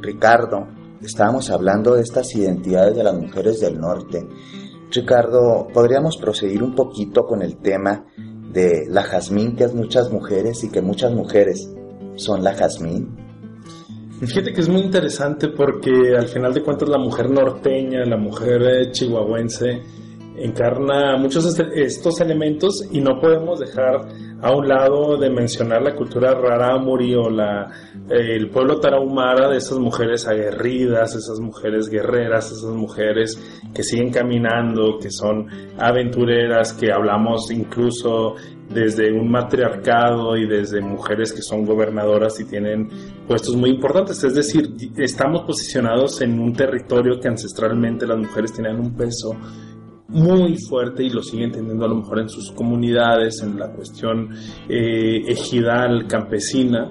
Ricardo, 0.00 0.66
estábamos 1.02 1.50
hablando 1.50 1.94
de 1.94 2.00
estas 2.00 2.34
identidades 2.34 2.96
de 2.96 3.04
las 3.04 3.14
mujeres 3.14 3.60
del 3.60 3.78
norte. 3.78 4.26
Ricardo, 4.90 5.68
¿podríamos 5.74 6.16
proseguir 6.16 6.62
un 6.62 6.74
poquito 6.74 7.26
con 7.26 7.42
el 7.42 7.58
tema 7.58 8.06
de 8.52 8.86
la 8.88 9.02
jazmín, 9.02 9.56
que 9.56 9.64
es 9.64 9.74
muchas 9.74 10.10
mujeres 10.10 10.64
y 10.64 10.70
que 10.70 10.80
muchas 10.80 11.12
mujeres 11.12 11.70
son 12.16 12.42
la 12.42 12.54
jazmín? 12.54 13.16
Fíjate 14.20 14.52
que 14.52 14.60
es 14.60 14.68
muy 14.68 14.82
interesante 14.82 15.48
porque 15.48 16.14
al 16.16 16.28
final 16.28 16.52
de 16.52 16.62
cuentas 16.62 16.88
la 16.88 16.98
mujer 16.98 17.30
norteña, 17.30 18.04
la 18.04 18.18
mujer 18.18 18.62
eh, 18.62 18.90
chihuahuense, 18.90 19.80
encarna 20.36 21.16
muchos 21.16 21.56
de 21.56 21.82
estos 21.82 22.20
elementos 22.20 22.86
y 22.90 23.00
no 23.00 23.18
podemos 23.18 23.60
dejar 23.60 24.08
a 24.42 24.52
un 24.52 24.68
lado 24.68 25.16
de 25.16 25.30
mencionar 25.30 25.82
la 25.82 25.94
cultura 25.94 26.34
rarámuri 26.34 27.14
o 27.14 27.28
la, 27.28 27.70
eh, 28.08 28.36
el 28.36 28.48
pueblo 28.48 28.80
tarahumara 28.80 29.48
de 29.48 29.58
esas 29.58 29.78
mujeres 29.78 30.26
aguerridas, 30.26 31.14
esas 31.14 31.40
mujeres 31.40 31.88
guerreras, 31.88 32.50
esas 32.50 32.72
mujeres 32.74 33.38
que 33.74 33.82
siguen 33.82 34.10
caminando, 34.10 34.98
que 35.00 35.10
son 35.10 35.46
aventureras, 35.78 36.72
que 36.72 36.92
hablamos 36.92 37.50
incluso 37.50 38.36
desde 38.72 39.12
un 39.12 39.28
matriarcado 39.30 40.36
y 40.36 40.46
desde 40.46 40.80
mujeres 40.80 41.32
que 41.32 41.42
son 41.42 41.64
gobernadoras 41.64 42.38
y 42.40 42.44
tienen 42.44 42.88
puestos 43.26 43.56
muy 43.56 43.70
importantes. 43.70 44.22
Es 44.22 44.34
decir, 44.34 44.74
estamos 44.96 45.42
posicionados 45.42 46.20
en 46.20 46.38
un 46.38 46.52
territorio 46.52 47.18
que 47.20 47.28
ancestralmente 47.28 48.06
las 48.06 48.18
mujeres 48.18 48.52
tenían 48.52 48.78
un 48.78 48.94
peso 48.94 49.36
muy 50.10 50.56
fuerte 50.58 51.04
y 51.04 51.10
lo 51.10 51.22
siguen 51.22 51.52
teniendo 51.52 51.84
a 51.84 51.88
lo 51.88 51.96
mejor 51.96 52.20
en 52.20 52.28
sus 52.28 52.50
comunidades, 52.52 53.42
en 53.42 53.58
la 53.58 53.72
cuestión 53.72 54.30
eh, 54.68 55.22
ejidal, 55.26 56.06
campesina. 56.06 56.90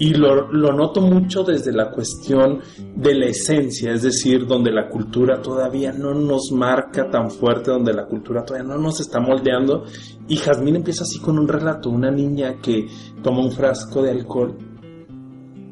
Y 0.00 0.14
lo, 0.14 0.52
lo, 0.52 0.72
noto 0.72 1.00
mucho 1.00 1.42
desde 1.42 1.72
la 1.72 1.90
cuestión 1.90 2.60
de 2.94 3.14
la 3.16 3.26
esencia, 3.26 3.92
es 3.92 4.02
decir, 4.02 4.46
donde 4.46 4.70
la 4.70 4.88
cultura 4.88 5.42
todavía 5.42 5.92
no 5.92 6.14
nos 6.14 6.52
marca 6.52 7.10
tan 7.10 7.28
fuerte, 7.32 7.72
donde 7.72 7.92
la 7.92 8.06
cultura 8.06 8.44
todavía 8.44 8.68
no 8.68 8.78
nos 8.78 9.00
está 9.00 9.18
moldeando. 9.18 9.86
Y 10.28 10.36
Jazmín 10.36 10.76
empieza 10.76 11.02
así 11.02 11.18
con 11.18 11.36
un 11.36 11.48
relato, 11.48 11.90
una 11.90 12.12
niña 12.12 12.60
que 12.62 12.86
toma 13.24 13.40
un 13.40 13.50
frasco 13.50 14.02
de 14.02 14.12
alcohol 14.12 14.56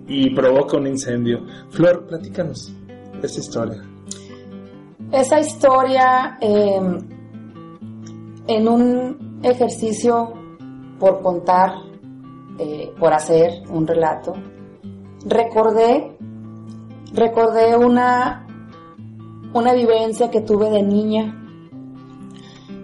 y 0.08 0.34
provoca 0.34 0.76
un 0.76 0.88
incendio. 0.88 1.46
Flor, 1.70 2.06
platícanos 2.06 2.72
esta 3.22 3.40
historia. 3.40 3.95
Esa 5.12 5.38
historia, 5.38 6.36
em, 6.40 6.98
en 8.48 8.68
un 8.68 9.40
ejercicio 9.42 10.32
por 10.98 11.22
contar, 11.22 11.74
eh, 12.58 12.92
por 12.98 13.12
hacer 13.12 13.62
un 13.70 13.86
relato, 13.86 14.34
recordé, 15.24 16.16
recordé 17.12 17.76
una, 17.76 18.46
una 19.54 19.72
vivencia 19.74 20.30
que 20.30 20.40
tuve 20.40 20.70
de 20.70 20.82
niña. 20.82 21.34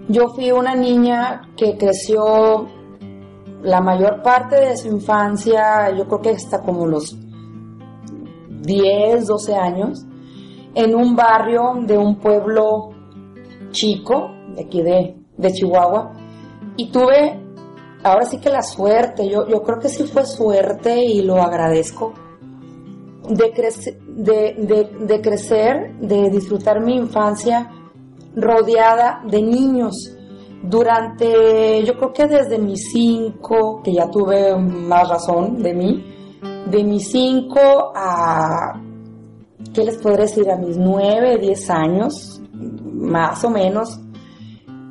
Yo 0.09 0.29
fui 0.29 0.53
una 0.53 0.77
niña 0.77 1.43
que 1.57 1.77
creció 1.77 2.69
la 3.63 3.81
mayor 3.81 4.23
parte 4.23 4.57
de 4.57 4.77
su 4.77 4.89
infancia, 4.89 5.91
yo 5.91 6.07
creo 6.07 6.21
que 6.21 6.31
hasta 6.31 6.63
como 6.63 6.87
los 6.87 7.17
10, 8.49 9.27
12 9.27 9.55
años, 9.57 10.07
en 10.75 10.95
un 10.95 11.15
barrio 11.15 11.75
de 11.83 11.99
un 11.99 12.17
pueblo 12.17 12.91
chico, 13.71 14.31
de 14.55 14.65
aquí 14.65 14.83
de, 14.83 15.53
Chihuahua, 15.53 16.13
y 16.77 16.91
tuve, 16.91 17.41
ahora 18.03 18.25
sí 18.25 18.39
que 18.39 18.51
la 18.51 18.63
suerte, 18.63 19.29
yo, 19.29 19.47
yo 19.49 19.63
creo 19.63 19.79
que 19.79 19.89
sí 19.89 20.05
fue 20.05 20.25
suerte 20.25 21.05
y 21.05 21.23
lo 21.23 21.43
agradezco, 21.43 22.13
de, 23.29 23.53
de, 24.57 24.91
de, 25.07 25.21
crecer, 25.21 25.97
de 26.01 26.31
disfrutar 26.31 26.81
mi 26.81 26.97
infancia 26.97 27.71
rodeada 28.35 29.23
de 29.29 29.43
niños. 29.43 30.17
Durante, 30.63 31.85
yo 31.85 31.95
creo 31.95 32.13
que 32.13 32.27
desde 32.27 32.59
mis 32.59 32.91
cinco, 32.93 33.81
que 33.83 33.93
ya 33.93 34.09
tuve 34.09 34.57
más 34.57 35.09
razón 35.09 35.63
de 35.63 35.75
mí, 35.75 36.05
de 36.71 36.85
mis 36.85 37.11
cinco 37.11 37.93
a 37.95 38.81
¿qué 39.73 39.85
les 39.85 39.97
podré 39.99 40.23
decir? 40.23 40.51
A 40.51 40.57
mis 40.57 40.77
9, 40.77 41.39
10 41.39 41.71
años, 41.71 42.41
más 42.53 43.45
o 43.45 43.51
menos, 43.51 44.01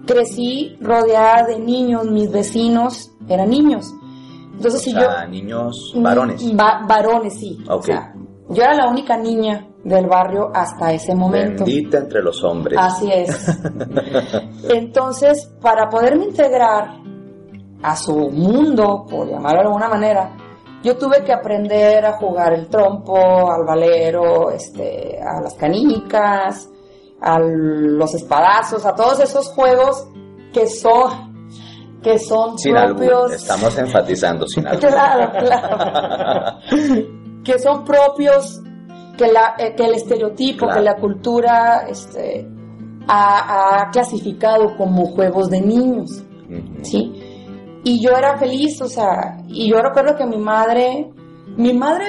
crecí 0.06 0.78
rodeada 0.82 1.48
de 1.48 1.60
niños, 1.60 2.06
mis 2.10 2.32
vecinos 2.32 3.12
eran 3.28 3.50
niños. 3.50 3.94
Entonces, 4.54 4.82
si 4.82 4.94
yo... 4.94 5.02
niños 5.30 5.94
varones. 5.96 6.56
varones, 6.56 7.40
sí. 7.40 7.58
yo 7.68 8.64
era 8.64 8.76
la 8.76 8.90
única 8.90 9.18
niña 9.18 9.68
del 9.84 10.06
barrio 10.06 10.52
hasta 10.54 10.94
ese 10.94 11.16
momento. 11.16 11.66
Bendita 11.66 11.98
entre 11.98 12.22
los 12.22 12.44
hombres. 12.44 12.78
Así 12.80 13.10
es. 13.12 13.60
Entonces, 14.70 15.52
para 15.62 15.90
poderme 15.90 16.26
integrar 16.26 17.00
a 17.82 17.96
su 17.96 18.14
mundo, 18.30 19.06
por 19.10 19.28
llamarlo 19.28 19.62
de 19.62 19.68
alguna 19.68 19.90
manera, 19.90 20.32
yo 20.84 20.98
tuve 20.98 21.24
que 21.24 21.32
aprender 21.32 22.06
a 22.06 22.14
jugar 22.14 22.54
el 22.54 22.68
trompo, 22.68 23.52
al 23.52 23.66
valero, 23.66 24.52
este, 24.52 25.20
a 25.22 25.42
las 25.42 25.54
canicas, 25.56 26.70
a 27.22 27.40
los 27.40 28.16
espadazos, 28.16 28.86
a 28.86 28.96
todos 28.96 29.20
esos 29.20 29.50
juegos 29.50 30.08
que 30.54 30.68
son 30.68 31.32
que 32.02 32.18
son 32.18 32.56
propios. 32.56 33.34
Estamos 33.34 33.78
enfatizando 33.78 34.48
sin 34.48 34.68
algo. 34.68 34.80
Claro, 34.80 35.32
claro. 35.40 36.58
que 37.44 37.60
son 37.60 37.86
propios 37.86 38.60
que, 39.18 39.32
la, 39.32 39.54
eh, 39.60 39.76
que 39.76 39.86
el 39.86 39.94
estereotipo, 39.94 40.68
que 40.68 40.82
la 40.82 40.96
cultura 40.96 41.86
este, 41.88 42.48
ha, 43.08 43.84
ha, 43.84 43.92
clasificado 43.92 44.76
como 44.78 45.06
juegos 45.08 45.50
de 45.52 45.62
niños. 45.62 46.24
¿Sí? 46.82 47.21
Y 47.84 48.00
yo 48.00 48.12
era 48.12 48.38
feliz, 48.38 48.82
o 48.82 48.88
sea, 48.88 49.38
y 49.48 49.70
yo 49.70 49.82
recuerdo 49.82 50.16
que 50.16 50.26
mi 50.26 50.38
madre, 50.38 51.12
mi 51.58 51.74
madre 51.74 52.06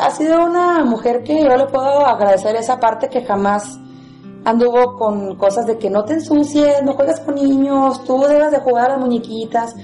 ha 0.00 0.10
sido 0.10 0.44
una 0.44 0.84
mujer 0.84 1.22
que 1.22 1.42
yo 1.42 1.56
le 1.56 1.66
puedo 1.66 2.04
agradecer 2.04 2.56
esa 2.56 2.80
parte 2.80 3.08
que 3.08 3.24
jamás 3.24 3.78
anduvo 4.44 4.98
con 4.98 5.36
cosas 5.36 5.66
de 5.66 5.78
que 5.78 5.88
no 5.88 6.04
te 6.04 6.14
ensucies, 6.14 6.82
no 6.82 6.94
juegas 6.94 7.20
con 7.20 7.36
niños, 7.36 8.02
tú 8.04 8.20
debes 8.22 8.50
de 8.50 8.58
jugar 8.58 8.86
a 8.86 8.88
las 8.94 9.00
muñequitas. 9.00 9.74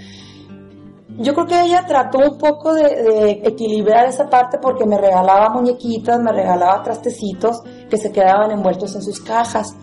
Yo 1.21 1.35
creo 1.35 1.47
que 1.47 1.63
ella 1.63 1.85
trató 1.87 2.19
un 2.19 2.39
poco 2.39 2.75
de, 2.75 2.83
de 2.83 3.31
equilibrar 3.45 4.07
esa 4.07 4.29
parte 4.29 4.59
porque 4.59 4.87
me 4.87 4.99
regalaba 4.99 5.51
muñequitas, 5.51 6.21
me 6.21 6.33
regalaba 6.33 6.83
trastecitos 6.83 7.63
que 7.89 7.97
se 7.97 8.11
quedaban 8.13 8.51
envueltos 8.51 8.95
en 8.95 9.03
sus 9.03 9.21
cajas. 9.21 9.77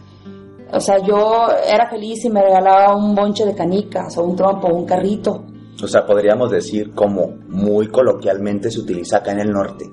O 0.72 0.80
sea, 0.80 0.98
yo 1.00 1.48
era 1.68 1.90
feliz 1.90 2.26
y 2.26 2.30
me 2.30 2.42
regalaba 2.42 2.96
un 2.96 3.14
bonche 3.16 3.46
de 3.46 3.56
canicas 3.56 4.18
o 4.18 4.24
un 4.24 4.36
trompo 4.36 4.68
o 4.68 4.76
un 4.76 4.86
carrito. 4.86 5.44
O 5.82 5.88
sea, 5.88 6.06
podríamos 6.06 6.52
decir 6.52 6.94
como 6.94 7.28
muy 7.50 7.88
coloquialmente 7.90 8.72
se 8.72 8.80
utiliza 8.80 9.18
acá 9.18 9.32
en 9.32 9.42
el 9.42 9.52
norte. 9.52 9.86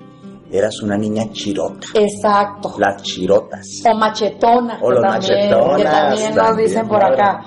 Eras 0.51 0.81
una 0.81 0.97
niña 0.97 1.31
chirota. 1.31 1.87
Exacto. 1.95 2.75
Las 2.77 3.01
chirotas. 3.01 3.81
O 3.89 3.95
machetona. 3.97 4.79
O 4.81 4.91
los 4.91 5.01
machetonas. 5.01 5.77
Que 5.77 5.83
también 5.83 6.35
nos 6.35 6.57
dicen 6.57 6.87
por 6.87 7.03
acá. 7.03 7.43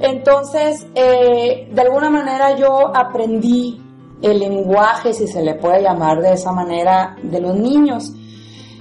Entonces, 0.00 0.86
eh, 0.94 1.68
de 1.72 1.80
alguna 1.82 2.10
manera 2.10 2.56
yo 2.56 2.94
aprendí 2.94 3.80
el 4.22 4.38
lenguaje, 4.38 5.12
si 5.12 5.26
se 5.26 5.42
le 5.42 5.54
puede 5.54 5.82
llamar 5.82 6.20
de 6.20 6.32
esa 6.32 6.52
manera, 6.52 7.16
de 7.22 7.40
los 7.40 7.54
niños. 7.54 8.12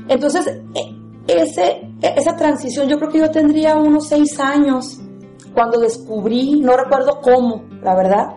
Entonces, 0.07 0.47
eh, 0.47 0.96
ese, 1.27 1.89
esa 2.01 2.35
transición, 2.35 2.87
yo 2.87 2.97
creo 2.97 3.09
que 3.09 3.19
yo 3.19 3.31
tendría 3.31 3.75
unos 3.75 4.07
seis 4.07 4.39
años 4.39 4.99
cuando 5.53 5.79
descubrí, 5.79 6.59
no 6.59 6.77
recuerdo 6.77 7.19
cómo, 7.21 7.63
la 7.81 7.95
verdad, 7.95 8.35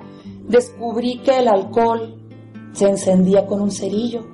descubrí 0.49 1.21
que 1.23 1.39
el 1.39 1.49
alcohol 1.49 2.17
se 2.73 2.89
encendía 2.89 3.47
con 3.47 3.61
un 3.61 3.71
cerillo. 3.71 4.27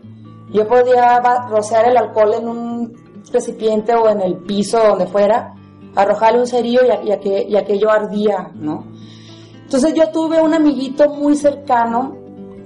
Yo 0.52 0.66
podía 0.66 1.20
rociar 1.48 1.88
el 1.88 1.96
alcohol 1.96 2.34
en 2.38 2.48
un 2.48 2.92
recipiente 3.32 3.94
o 3.94 4.08
en 4.08 4.20
el 4.20 4.38
piso, 4.38 4.78
donde 4.78 5.06
fuera, 5.06 5.54
arrojarle 5.94 6.40
un 6.40 6.46
cerillo 6.46 6.80
y, 7.02 7.08
y, 7.08 7.56
aquello 7.56 7.90
ardía, 7.90 8.52
¿no? 8.54 8.86
Entonces 9.64 9.94
yo 9.94 10.10
tuve 10.10 10.40
un 10.40 10.54
amiguito 10.54 11.08
muy 11.08 11.34
cercano 11.34 12.14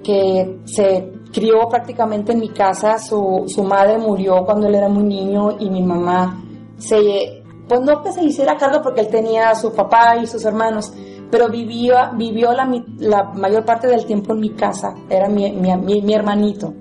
que 0.03 0.61
se 0.65 1.20
crió 1.33 1.69
prácticamente 1.69 2.33
en 2.33 2.41
mi 2.41 2.49
casa, 2.49 2.99
su, 2.99 3.45
su 3.47 3.63
madre 3.63 3.99
murió 3.99 4.45
cuando 4.45 4.67
él 4.67 4.75
era 4.75 4.89
muy 4.89 5.05
niño 5.05 5.57
y 5.59 5.71
mi 5.71 5.83
mamá 5.83 6.43
se, 6.79 7.43
pues 7.69 7.81
no 7.83 8.03
que 8.03 8.13
se 8.13 8.25
hiciera 8.25 8.57
cargo 8.57 8.81
porque 8.83 9.03
él 9.03 9.09
tenía 9.09 9.51
a 9.51 9.55
su 9.55 9.73
papá 9.73 10.17
y 10.17 10.27
sus 10.27 10.45
hermanos, 10.45 10.93
pero 11.31 11.49
vivió, 11.49 11.95
vivió 12.17 12.53
la, 12.53 12.69
la 12.99 13.25
mayor 13.35 13.65
parte 13.65 13.87
del 13.87 14.05
tiempo 14.07 14.33
en 14.33 14.41
mi 14.41 14.51
casa, 14.51 14.95
era 15.09 15.29
mi, 15.29 15.53
mi, 15.53 16.03
mi, 16.03 16.15
hermanito. 16.15 16.75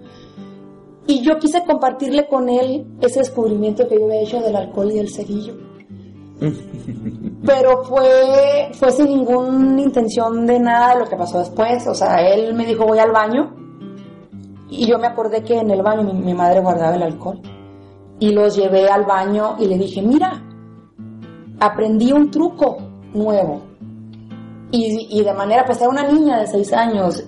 Y 1.05 1.21
yo 1.21 1.37
quise 1.37 1.63
compartirle 1.63 2.27
con 2.27 2.49
él 2.49 2.85
ese 3.01 3.19
descubrimiento 3.19 3.87
que 3.87 3.97
yo 3.97 4.05
había 4.05 4.21
hecho 4.21 4.39
del 4.41 4.55
alcohol 4.55 4.91
y 4.91 4.95
del 4.95 5.09
cerillo. 5.09 5.53
Pero 7.45 7.83
fue, 7.83 8.69
fue 8.73 8.91
sin 8.91 9.07
ninguna 9.07 9.81
intención 9.81 10.45
de 10.45 10.59
nada 10.59 10.93
de 10.93 10.99
lo 10.99 11.09
que 11.09 11.15
pasó 11.15 11.39
después. 11.39 11.85
O 11.87 11.95
sea, 11.95 12.21
él 12.21 12.53
me 12.53 12.65
dijo 12.65 12.85
voy 12.85 12.99
al 12.99 13.11
baño 13.11 13.68
y 14.69 14.85
yo 14.87 14.99
me 14.99 15.07
acordé 15.07 15.43
que 15.43 15.57
en 15.57 15.71
el 15.71 15.81
baño 15.81 16.13
mi, 16.13 16.33
madre 16.33 16.59
guardaba 16.59 16.95
el 16.95 17.03
alcohol. 17.03 17.41
Y 18.19 18.31
los 18.31 18.55
llevé 18.55 18.87
al 18.87 19.05
baño 19.05 19.55
y 19.57 19.65
le 19.65 19.77
dije, 19.77 20.01
mira, 20.01 20.43
aprendí 21.59 22.11
un 22.11 22.29
truco 22.29 22.77
nuevo. 23.13 23.61
Y, 24.71 25.07
y 25.09 25.23
de 25.23 25.33
manera, 25.33 25.65
pues 25.65 25.81
era 25.81 25.89
una 25.89 26.03
niña 26.03 26.39
de 26.39 26.47
seis 26.47 26.71
años, 26.73 27.23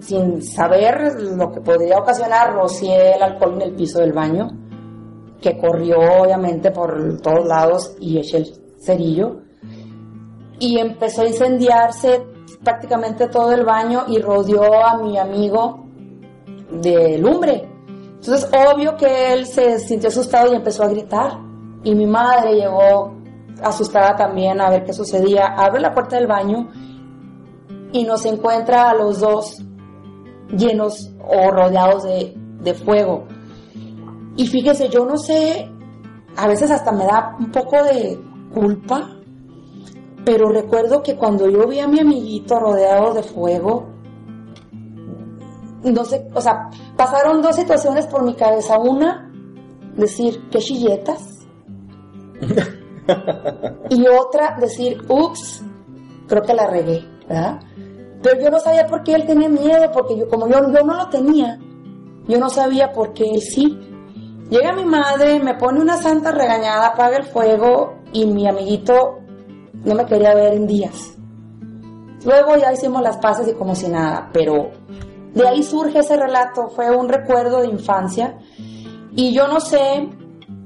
sin, 0.00 0.42
saber 0.42 1.20
lo 1.20 1.52
que 1.52 1.60
podría 1.60 1.98
ocasionar, 1.98 2.54
rocié 2.54 3.16
el 3.16 3.22
alcohol 3.22 3.54
en 3.54 3.62
el 3.62 3.74
piso 3.74 3.98
del 4.00 4.12
baño, 4.12 4.48
que 5.42 5.58
corrió 5.58 5.98
obviamente 6.22 6.70
por 6.70 7.20
todos 7.20 7.46
lados 7.46 7.96
y 8.00 8.18
eché 8.18 8.38
el 8.38 8.46
cerillo. 8.78 9.40
Y 10.58 10.78
empezó 10.78 11.22
a 11.22 11.26
incendiarse 11.26 12.22
prácticamente 12.62 13.28
todo 13.28 13.52
el 13.52 13.64
baño 13.64 14.04
y 14.08 14.18
rodeó 14.18 14.84
a 14.84 14.98
mi 14.98 15.18
amigo 15.18 15.89
de 16.70 17.18
lumbre. 17.18 17.68
Entonces, 18.20 18.48
obvio 18.52 18.96
que 18.96 19.32
él 19.32 19.46
se 19.46 19.78
sintió 19.78 20.08
asustado 20.08 20.52
y 20.52 20.56
empezó 20.56 20.84
a 20.84 20.88
gritar. 20.88 21.38
Y 21.82 21.94
mi 21.94 22.06
madre 22.06 22.54
llegó 22.54 23.14
asustada 23.62 24.14
también 24.16 24.60
a 24.60 24.70
ver 24.70 24.84
qué 24.84 24.92
sucedía. 24.92 25.46
Abre 25.46 25.80
la 25.80 25.94
puerta 25.94 26.16
del 26.16 26.26
baño 26.26 26.68
y 27.92 28.04
nos 28.04 28.24
encuentra 28.26 28.90
a 28.90 28.94
los 28.94 29.20
dos 29.20 29.62
llenos 30.56 31.10
o 31.26 31.50
rodeados 31.50 32.04
de, 32.04 32.34
de 32.62 32.74
fuego. 32.74 33.24
Y 34.36 34.46
fíjese, 34.46 34.88
yo 34.88 35.04
no 35.04 35.16
sé, 35.16 35.70
a 36.36 36.46
veces 36.46 36.70
hasta 36.70 36.92
me 36.92 37.04
da 37.04 37.36
un 37.38 37.50
poco 37.50 37.82
de 37.84 38.20
culpa, 38.54 39.16
pero 40.24 40.48
recuerdo 40.50 41.02
que 41.02 41.16
cuando 41.16 41.48
yo 41.48 41.66
vi 41.66 41.80
a 41.80 41.88
mi 41.88 42.00
amiguito 42.00 42.58
rodeado 42.58 43.14
de 43.14 43.22
fuego, 43.22 43.89
no 45.82 46.04
sé, 46.04 46.26
o 46.34 46.40
sea, 46.40 46.70
pasaron 46.96 47.42
dos 47.42 47.56
situaciones 47.56 48.06
por 48.06 48.22
mi 48.22 48.34
cabeza. 48.34 48.78
Una, 48.78 49.30
decir, 49.96 50.48
qué 50.50 50.58
chilletas. 50.58 51.46
y 53.90 54.06
otra, 54.06 54.56
decir, 54.60 55.02
ups, 55.08 55.62
creo 56.26 56.42
que 56.42 56.54
la 56.54 56.66
regué, 56.66 57.04
¿verdad? 57.28 57.60
Pero 58.22 58.40
yo 58.40 58.50
no 58.50 58.58
sabía 58.58 58.86
por 58.86 59.02
qué 59.02 59.14
él 59.14 59.26
tenía 59.26 59.48
miedo, 59.48 59.90
porque 59.92 60.18
yo, 60.18 60.28
como 60.28 60.46
yo, 60.46 60.60
yo 60.72 60.84
no 60.84 60.94
lo 60.94 61.08
tenía, 61.08 61.58
yo 62.28 62.38
no 62.38 62.50
sabía 62.50 62.92
por 62.92 63.12
qué 63.12 63.30
él 63.30 63.40
sí. 63.40 63.78
Llega 64.50 64.72
mi 64.72 64.84
madre, 64.84 65.40
me 65.40 65.54
pone 65.54 65.80
una 65.80 65.96
santa 65.96 66.32
regañada, 66.32 66.88
apaga 66.88 67.16
el 67.16 67.24
fuego 67.24 67.94
y 68.12 68.26
mi 68.26 68.48
amiguito 68.48 69.20
no 69.84 69.94
me 69.94 70.04
quería 70.06 70.34
ver 70.34 70.54
en 70.54 70.66
días. 70.66 71.16
Luego 72.24 72.56
ya 72.56 72.72
hicimos 72.72 73.00
las 73.00 73.16
paces 73.18 73.48
y 73.48 73.54
como 73.54 73.74
si 73.74 73.88
nada, 73.88 74.28
pero 74.32 74.70
de 75.34 75.46
ahí 75.46 75.62
surge 75.62 76.00
ese 76.00 76.16
relato, 76.16 76.68
fue 76.68 76.94
un 76.94 77.08
recuerdo 77.08 77.60
de 77.60 77.68
infancia 77.68 78.38
y 79.14 79.32
yo 79.32 79.46
no 79.48 79.60
sé, 79.60 80.08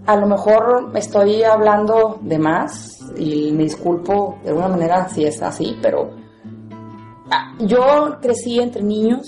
a 0.07 0.17
lo 0.17 0.27
mejor 0.27 0.93
estoy 0.95 1.43
hablando 1.43 2.19
de 2.23 2.39
más 2.39 2.99
y 3.17 3.53
me 3.53 3.65
disculpo 3.65 4.39
de 4.43 4.51
alguna 4.51 4.69
manera 4.69 5.09
si 5.09 5.25
es 5.25 5.43
así, 5.43 5.77
pero 5.83 6.11
ah, 7.31 7.55
yo 7.61 8.19
crecí 8.21 8.59
entre 8.59 8.83
niños, 8.83 9.27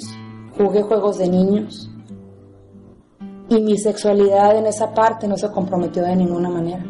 jugué 0.56 0.82
juegos 0.82 1.18
de 1.18 1.28
niños 1.28 1.90
y 3.48 3.60
mi 3.60 3.78
sexualidad 3.78 4.56
en 4.56 4.66
esa 4.66 4.92
parte 4.92 5.28
no 5.28 5.36
se 5.36 5.50
comprometió 5.50 6.02
de 6.02 6.16
ninguna 6.16 6.50
manera. 6.50 6.84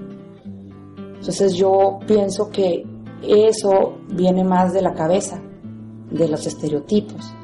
Entonces 1.19 1.55
yo 1.55 1.99
pienso 2.07 2.51
que 2.51 2.85
eso 3.23 3.97
viene 4.09 4.45
más 4.45 4.73
de 4.73 4.83
la 4.83 4.95
cabeza, 4.95 5.41
de 6.11 6.29
los 6.29 6.47
estereotipos, 6.47 7.35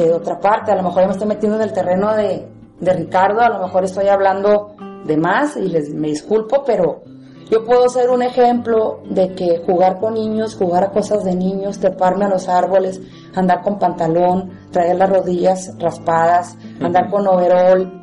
que 0.00 0.08
de 0.08 0.14
otra 0.14 0.40
parte. 0.40 0.72
A 0.72 0.76
lo 0.76 0.82
mejor 0.82 1.04
me 1.06 1.12
estoy 1.12 1.28
metiendo 1.28 1.56
en 1.56 1.62
el 1.62 1.72
terreno 1.72 2.14
de, 2.16 2.48
de 2.80 2.92
Ricardo, 2.94 3.40
a 3.40 3.50
lo 3.50 3.58
mejor 3.60 3.84
estoy 3.84 4.08
hablando 4.08 4.74
de 5.04 5.16
más 5.16 5.56
y 5.56 5.68
les 5.68 5.92
me 5.92 6.08
disculpo, 6.08 6.62
pero 6.64 7.02
yo 7.50 7.64
puedo 7.64 7.88
ser 7.88 8.10
un 8.10 8.22
ejemplo 8.22 9.00
de 9.04 9.34
que 9.34 9.62
jugar 9.66 9.98
con 9.98 10.14
niños, 10.14 10.56
jugar 10.56 10.84
a 10.84 10.90
cosas 10.90 11.24
de 11.24 11.34
niños, 11.34 11.80
treparme 11.80 12.24
a 12.24 12.28
los 12.28 12.48
árboles, 12.48 13.00
andar 13.34 13.62
con 13.62 13.78
pantalón, 13.78 14.50
traer 14.70 14.96
las 14.96 15.10
rodillas 15.10 15.76
raspadas, 15.78 16.56
andar 16.80 17.10
con 17.10 17.26
overol, 17.26 18.00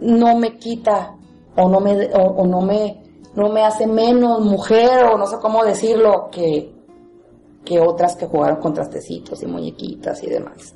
no 0.00 0.36
me 0.36 0.56
quita 0.56 1.16
o 1.56 1.68
no 1.68 1.80
me, 1.80 2.10
o, 2.14 2.46
no 2.46 2.60
me, 2.60 3.02
no 3.34 3.48
me 3.48 3.64
hace 3.64 3.86
menos 3.86 4.40
mujer 4.40 5.04
o 5.04 5.18
no 5.18 5.26
sé 5.26 5.36
cómo 5.40 5.64
decirlo 5.64 6.28
que, 6.30 6.71
que 7.64 7.80
otras 7.80 8.16
que 8.16 8.26
jugaron 8.26 8.58
con 8.58 8.74
trastecitos 8.74 9.42
y 9.42 9.46
muñequitas 9.46 10.22
y 10.22 10.28
demás. 10.28 10.74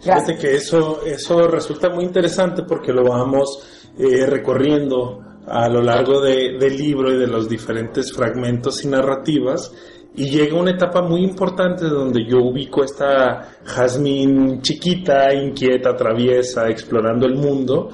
Fíjate 0.00 0.36
que 0.36 0.54
eso, 0.54 1.02
eso 1.04 1.48
resulta 1.48 1.88
muy 1.88 2.04
interesante 2.04 2.62
porque 2.62 2.92
lo 2.92 3.04
vamos 3.04 3.90
eh, 3.98 4.26
recorriendo 4.26 5.20
a 5.46 5.68
lo 5.68 5.80
largo 5.80 6.20
de, 6.20 6.58
del 6.58 6.76
libro 6.76 7.12
y 7.12 7.18
de 7.18 7.26
los 7.26 7.48
diferentes 7.48 8.12
fragmentos 8.12 8.84
y 8.84 8.88
narrativas 8.88 9.72
y 10.16 10.30
llega 10.30 10.58
una 10.58 10.70
etapa 10.70 11.02
muy 11.02 11.22
importante 11.22 11.84
donde 11.86 12.24
yo 12.24 12.38
ubico 12.38 12.82
esta 12.82 13.58
Jazmín 13.64 14.62
chiquita, 14.62 15.32
inquieta, 15.34 15.94
traviesa, 15.94 16.68
explorando 16.68 17.26
el 17.26 17.34
mundo, 17.34 17.90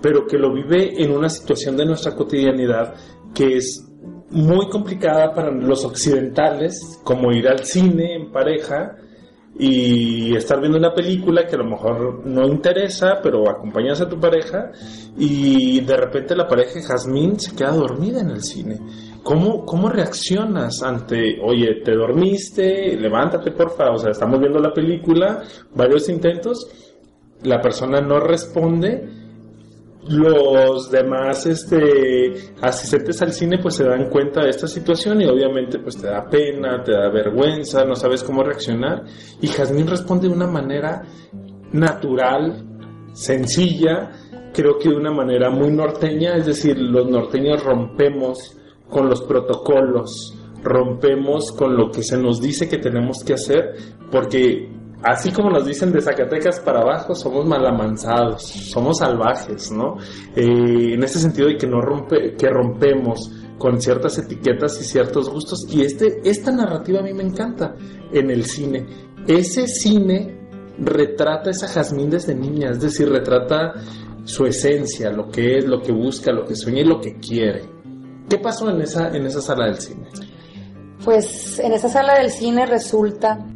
pero 0.00 0.26
que 0.26 0.38
lo 0.38 0.52
vive 0.52 1.02
en 1.02 1.12
una 1.12 1.28
situación 1.28 1.76
de 1.76 1.84
nuestra 1.84 2.14
cotidianidad 2.14 2.94
que 3.34 3.58
es 3.58 3.85
muy 4.30 4.68
complicada 4.68 5.34
para 5.34 5.50
los 5.50 5.84
occidentales, 5.84 7.00
como 7.04 7.32
ir 7.32 7.48
al 7.48 7.64
cine 7.64 8.14
en 8.14 8.32
pareja 8.32 8.96
y 9.58 10.36
estar 10.36 10.60
viendo 10.60 10.76
una 10.76 10.92
película 10.92 11.46
que 11.46 11.54
a 11.54 11.58
lo 11.58 11.64
mejor 11.64 12.26
no 12.26 12.46
interesa, 12.46 13.20
pero 13.22 13.48
acompañas 13.48 14.00
a 14.00 14.08
tu 14.08 14.20
pareja 14.20 14.70
y 15.16 15.80
de 15.80 15.96
repente 15.96 16.36
la 16.36 16.46
pareja 16.46 16.80
Jazmín 16.80 17.40
se 17.40 17.54
queda 17.54 17.72
dormida 17.72 18.20
en 18.20 18.30
el 18.30 18.42
cine. 18.42 18.78
¿Cómo, 19.22 19.64
¿Cómo 19.64 19.88
reaccionas 19.88 20.82
ante, 20.82 21.40
oye, 21.42 21.80
te 21.84 21.92
dormiste, 21.92 22.96
levántate 22.96 23.50
porfa, 23.50 23.90
o 23.90 23.98
sea, 23.98 24.10
estamos 24.10 24.38
viendo 24.38 24.60
la 24.60 24.72
película, 24.72 25.42
varios 25.74 26.08
intentos, 26.08 26.68
la 27.42 27.60
persona 27.60 28.00
no 28.00 28.20
responde 28.20 29.25
los 30.08 30.90
demás 30.90 31.46
este, 31.46 32.52
asistentes 32.60 33.20
al 33.22 33.32
cine 33.32 33.58
pues 33.58 33.76
se 33.76 33.84
dan 33.84 34.08
cuenta 34.08 34.42
de 34.42 34.50
esta 34.50 34.68
situación 34.68 35.20
y 35.20 35.26
obviamente 35.26 35.78
pues 35.78 35.96
te 36.00 36.08
da 36.08 36.28
pena, 36.28 36.82
te 36.82 36.92
da 36.92 37.08
vergüenza, 37.10 37.84
no 37.84 37.94
sabes 37.94 38.22
cómo 38.22 38.42
reaccionar. 38.42 39.04
Y 39.40 39.48
Jazmín 39.48 39.86
responde 39.86 40.28
de 40.28 40.34
una 40.34 40.46
manera 40.46 41.02
natural, 41.72 42.64
sencilla, 43.12 44.10
creo 44.52 44.78
que 44.78 44.88
de 44.88 44.96
una 44.96 45.12
manera 45.12 45.50
muy 45.50 45.70
norteña, 45.70 46.36
es 46.36 46.46
decir, 46.46 46.78
los 46.78 47.08
norteños 47.08 47.62
rompemos 47.62 48.56
con 48.88 49.08
los 49.08 49.22
protocolos, 49.22 50.34
rompemos 50.62 51.52
con 51.52 51.76
lo 51.76 51.90
que 51.90 52.02
se 52.02 52.16
nos 52.16 52.40
dice 52.40 52.68
que 52.68 52.78
tenemos 52.78 53.22
que 53.24 53.34
hacer 53.34 53.74
porque 54.10 54.75
así 55.06 55.30
como 55.30 55.50
nos 55.50 55.64
dicen 55.64 55.92
de 55.92 56.00
Zacatecas 56.00 56.60
para 56.60 56.80
abajo, 56.80 57.14
somos 57.14 57.46
malamanzados, 57.46 58.42
somos 58.42 58.98
salvajes, 58.98 59.70
¿no? 59.70 59.96
Eh, 60.34 60.94
en 60.94 61.02
ese 61.02 61.18
sentido 61.18 61.48
de 61.48 61.56
que 61.56 61.66
no 61.66 61.80
rompe, 61.80 62.34
que 62.34 62.48
rompemos 62.48 63.30
con 63.58 63.80
ciertas 63.80 64.18
etiquetas 64.18 64.80
y 64.80 64.84
ciertos 64.84 65.30
gustos. 65.30 65.66
Y 65.70 65.82
este, 65.82 66.20
esta 66.24 66.50
narrativa 66.50 67.00
a 67.00 67.02
mí 67.02 67.12
me 67.12 67.22
encanta 67.22 67.74
en 68.12 68.30
el 68.30 68.44
cine. 68.44 68.86
Ese 69.26 69.66
cine 69.66 70.48
retrata 70.78 71.50
esa 71.50 71.68
Jazmín 71.68 72.10
desde 72.10 72.34
niña, 72.34 72.70
es 72.70 72.80
decir, 72.80 73.08
retrata 73.08 73.74
su 74.24 74.44
esencia, 74.44 75.10
lo 75.10 75.28
que 75.28 75.58
es, 75.58 75.64
lo 75.64 75.80
que 75.80 75.92
busca, 75.92 76.32
lo 76.32 76.44
que 76.44 76.56
sueña 76.56 76.80
y 76.80 76.84
lo 76.84 77.00
que 77.00 77.16
quiere. 77.18 77.62
¿Qué 78.28 78.38
pasó 78.38 78.68
en 78.70 78.80
esa, 78.80 79.08
en 79.16 79.24
esa 79.24 79.40
sala 79.40 79.66
del 79.66 79.78
cine? 79.78 80.08
Pues 81.04 81.60
en 81.60 81.72
esa 81.72 81.88
sala 81.88 82.18
del 82.18 82.30
cine 82.30 82.66
resulta 82.66 83.46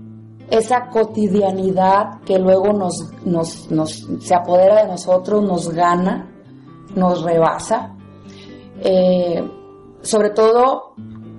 esa 0.51 0.89
cotidianidad 0.89 2.21
que 2.25 2.39
luego 2.39 2.73
nos, 2.73 3.13
nos, 3.25 3.71
nos, 3.71 4.07
se 4.21 4.35
apodera 4.35 4.83
de 4.83 4.89
nosotros, 4.89 5.43
nos 5.43 5.69
gana, 5.71 6.29
nos 6.95 7.23
rebasa, 7.23 7.95
eh, 8.83 9.49
sobre 10.03 10.31
todo 10.31 10.95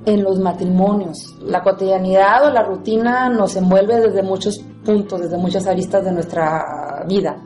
en 0.06 0.24
los 0.24 0.39
matrimonios. 0.39 1.36
La 1.41 1.62
cotidianidad 1.62 2.45
o 2.45 2.52
la 2.52 2.63
rutina 2.63 3.30
nos 3.30 3.56
envuelve 3.56 4.00
desde 4.00 4.24
muchos 4.24 4.60
puntos, 4.86 5.21
desde 5.21 5.38
muchas 5.38 5.67
aristas 5.67 6.06
de 6.06 6.12
nuestra 6.12 7.04
vida. 7.08 7.38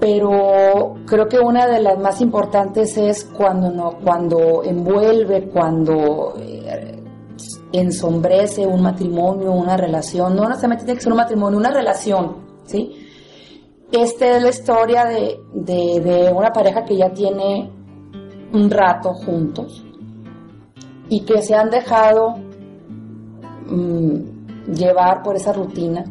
Pero 0.00 0.94
creo 1.06 1.28
que 1.28 1.38
una 1.38 1.66
de 1.66 1.80
las 1.80 1.98
más 1.98 2.20
importantes 2.20 2.96
es 2.96 3.24
cuando, 3.24 3.70
no, 3.70 3.98
cuando 4.02 4.64
envuelve, 4.64 5.48
cuando 5.48 6.34
eh, 6.38 7.01
ensombrece 7.72 8.66
un 8.66 8.82
matrimonio, 8.82 9.52
una 9.52 9.76
relación, 9.76 10.36
no 10.36 10.42
necesariamente 10.42 10.84
tiene 10.84 10.98
que 10.98 11.02
ser 11.02 11.12
un 11.12 11.18
matrimonio, 11.18 11.58
una 11.58 11.70
relación, 11.70 12.36
¿sí? 12.64 13.08
Esta 13.90 14.36
es 14.36 14.42
la 14.42 14.48
historia 14.48 15.04
de, 15.04 15.40
de, 15.52 16.32
una 16.32 16.50
pareja 16.50 16.84
que 16.84 16.96
ya 16.96 17.10
tiene 17.12 17.70
un 18.52 18.70
rato 18.70 19.12
juntos 19.12 19.84
y 21.08 21.20
que 21.20 21.42
se 21.42 21.54
han 21.54 21.68
dejado 21.68 22.36
mm, 23.66 24.72
llevar 24.74 25.22
por 25.22 25.36
esa 25.36 25.52
rutina, 25.52 26.04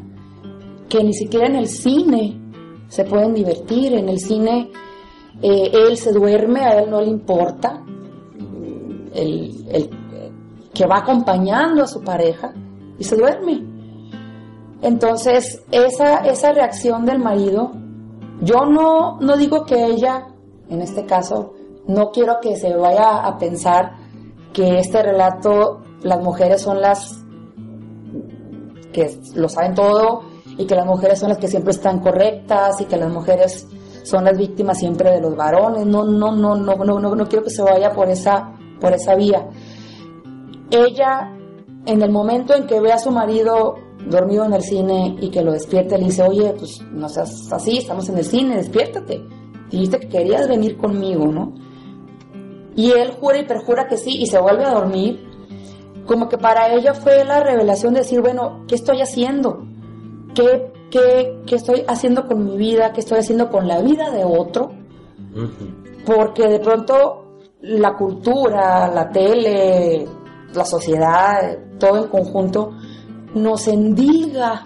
que 0.89 1.03
ni 1.03 1.13
siquiera 1.13 1.47
en 1.47 1.55
el 1.55 1.67
cine 1.67 2.39
se 2.87 3.03
pueden 3.03 3.33
divertir, 3.33 3.93
en 3.93 4.09
el 4.09 4.19
cine 4.19 4.69
eh, 5.41 5.71
él 5.73 5.97
se 5.97 6.11
duerme, 6.11 6.61
a 6.61 6.81
él 6.81 6.89
no 6.89 7.01
le 7.01 7.07
importa, 7.07 7.83
el, 9.13 9.65
el 9.69 10.00
que 10.73 10.85
va 10.85 10.99
acompañando 10.99 11.83
a 11.83 11.87
su 11.87 12.01
pareja 12.01 12.53
y 12.97 13.03
se 13.03 13.15
duerme. 13.15 13.63
Entonces, 14.81 15.63
esa, 15.71 16.17
esa 16.19 16.51
reacción 16.53 17.05
del 17.05 17.19
marido, 17.19 17.71
yo 18.41 18.65
no, 18.65 19.19
no 19.19 19.37
digo 19.37 19.65
que 19.65 19.85
ella, 19.85 20.27
en 20.69 20.81
este 20.81 21.05
caso, 21.05 21.53
no 21.87 22.11
quiero 22.11 22.39
que 22.41 22.55
se 22.55 22.75
vaya 22.75 23.25
a 23.25 23.37
pensar 23.37 23.93
que 24.53 24.79
este 24.79 25.03
relato, 25.03 25.81
las 26.03 26.21
mujeres 26.21 26.61
son 26.61 26.81
las 26.81 27.23
que 28.91 29.19
lo 29.35 29.47
saben 29.47 29.73
todo 29.73 30.23
y 30.57 30.65
que 30.65 30.75
las 30.75 30.85
mujeres 30.85 31.19
son 31.19 31.29
las 31.29 31.37
que 31.37 31.47
siempre 31.47 31.71
están 31.71 31.99
correctas 31.99 32.81
y 32.81 32.85
que 32.85 32.97
las 32.97 33.11
mujeres 33.11 33.67
son 34.03 34.25
las 34.25 34.37
víctimas 34.37 34.79
siempre 34.79 35.11
de 35.11 35.21
los 35.21 35.35
varones. 35.35 35.85
No, 35.85 36.03
no, 36.03 36.35
no, 36.35 36.55
no, 36.55 36.75
no, 36.75 36.99
no, 36.99 37.15
no 37.15 37.27
quiero 37.27 37.43
que 37.43 37.51
se 37.51 37.61
vaya 37.61 37.91
por 37.91 38.09
esa, 38.09 38.53
por 38.79 38.93
esa 38.93 39.15
vía. 39.15 39.47
Ella, 40.71 41.37
en 41.85 42.01
el 42.01 42.09
momento 42.09 42.55
en 42.55 42.65
que 42.65 42.79
ve 42.79 42.91
a 42.91 42.97
su 42.97 43.11
marido 43.11 43.75
dormido 44.09 44.45
en 44.45 44.53
el 44.53 44.61
cine 44.61 45.17
y 45.19 45.29
que 45.29 45.41
lo 45.41 45.51
despierta, 45.51 45.97
le 45.97 46.05
dice, 46.05 46.23
oye, 46.23 46.53
pues 46.57 46.81
no 46.91 47.07
seas 47.09 47.51
así, 47.51 47.77
estamos 47.77 48.07
en 48.09 48.17
el 48.17 48.25
cine, 48.25 48.55
despiértate. 48.55 49.21
Dijiste 49.69 49.99
que 49.99 50.09
querías 50.09 50.47
venir 50.47 50.77
conmigo, 50.77 51.27
¿no? 51.27 51.53
Y 52.75 52.91
él 52.91 53.11
jura 53.19 53.39
y 53.39 53.45
perjura 53.45 53.87
que 53.87 53.97
sí 53.97 54.17
y 54.21 54.27
se 54.27 54.39
vuelve 54.39 54.65
a 54.65 54.73
dormir. 54.73 55.27
Como 56.05 56.29
que 56.29 56.37
para 56.37 56.73
ella 56.73 56.93
fue 56.93 57.23
la 57.25 57.41
revelación 57.41 57.93
de 57.93 57.99
decir, 57.99 58.21
bueno, 58.21 58.65
¿qué 58.67 58.75
estoy 58.75 59.01
haciendo? 59.01 59.65
¿Qué, 60.33 60.71
qué, 60.89 61.41
qué 61.45 61.55
estoy 61.55 61.83
haciendo 61.87 62.27
con 62.27 62.45
mi 62.45 62.57
vida? 62.57 62.91
¿Qué 62.93 63.01
estoy 63.01 63.19
haciendo 63.19 63.49
con 63.49 63.67
la 63.67 63.81
vida 63.81 64.09
de 64.09 64.23
otro? 64.23 64.71
Porque 66.05 66.47
de 66.47 66.59
pronto 66.59 67.37
la 67.61 67.95
cultura, 67.95 68.89
la 68.89 69.09
tele, 69.09 70.07
la 70.53 70.65
sociedad, 70.65 71.57
todo 71.79 72.03
en 72.03 72.09
conjunto, 72.09 72.71
nos 73.33 73.67
endilga 73.67 74.65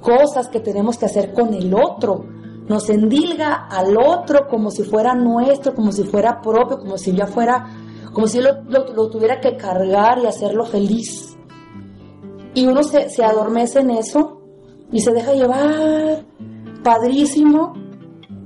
cosas 0.00 0.48
que 0.48 0.60
tenemos 0.60 0.98
que 0.98 1.06
hacer 1.06 1.32
con 1.32 1.54
el 1.54 1.72
otro, 1.74 2.24
nos 2.68 2.88
endilga 2.90 3.66
al 3.68 3.96
otro 3.96 4.48
como 4.48 4.70
si 4.70 4.82
fuera 4.82 5.14
nuestro, 5.14 5.74
como 5.74 5.92
si 5.92 6.04
fuera 6.04 6.40
propio, 6.40 6.78
como 6.78 6.98
si 6.98 7.12
ya 7.12 7.26
fuera, 7.26 7.66
como 8.12 8.26
si 8.26 8.40
lo, 8.40 8.62
lo, 8.64 9.08
tuviera 9.10 9.40
que 9.40 9.56
cargar 9.56 10.18
y 10.18 10.26
hacerlo 10.26 10.64
feliz. 10.64 11.36
Y 12.54 12.66
uno 12.66 12.82
se, 12.82 13.08
se 13.08 13.24
adormece 13.24 13.80
en 13.80 13.90
eso 13.90 14.42
y 14.90 15.00
se 15.00 15.12
deja 15.12 15.32
llevar, 15.32 16.24
padrísimo, 16.82 17.74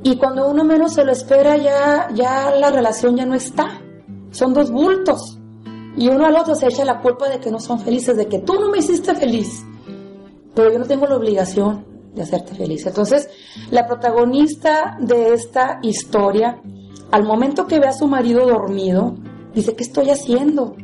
y 0.03 0.17
cuando 0.19 0.49
uno 0.49 0.63
menos 0.63 0.95
se 0.95 1.05
lo 1.05 1.11
espera 1.11 1.57
ya, 1.57 2.09
ya 2.15 2.55
la 2.55 2.71
relación 2.71 3.17
ya 3.17 3.27
no 3.27 3.35
está. 3.35 3.81
Son 4.31 4.55
dos 4.55 4.71
bultos. 4.71 5.41
Y 5.97 6.09
uno 6.09 6.27
al 6.27 6.37
otro 6.37 6.55
se 6.55 6.67
echa 6.67 6.85
la 6.85 7.01
culpa 7.01 7.29
de 7.29 7.41
que 7.41 7.51
no 7.51 7.59
son 7.59 7.81
felices, 7.81 8.17
de 8.17 8.27
que 8.27 8.41
tú 8.41 8.55
no 8.55 8.71
me 8.71 8.79
hiciste 8.79 9.15
feliz. 9.15 9.65
Pero 10.55 10.73
yo 10.73 10.79
no 10.79 10.85
tengo 10.85 11.07
la 11.07 11.17
obligación 11.17 11.85
de 12.15 12.23
hacerte 12.23 12.55
feliz. 12.55 12.87
Entonces, 12.87 13.29
la 13.71 13.87
protagonista 13.87 14.97
de 15.01 15.33
esta 15.33 15.79
historia, 15.83 16.61
al 17.11 17.25
momento 17.25 17.67
que 17.67 17.81
ve 17.81 17.87
a 17.87 17.93
su 17.93 18.07
marido 18.09 18.47
dormido, 18.47 19.15
dice, 19.55 19.75
¿qué 19.75 19.85
estoy 19.85 20.11
haciendo? 20.11 20.77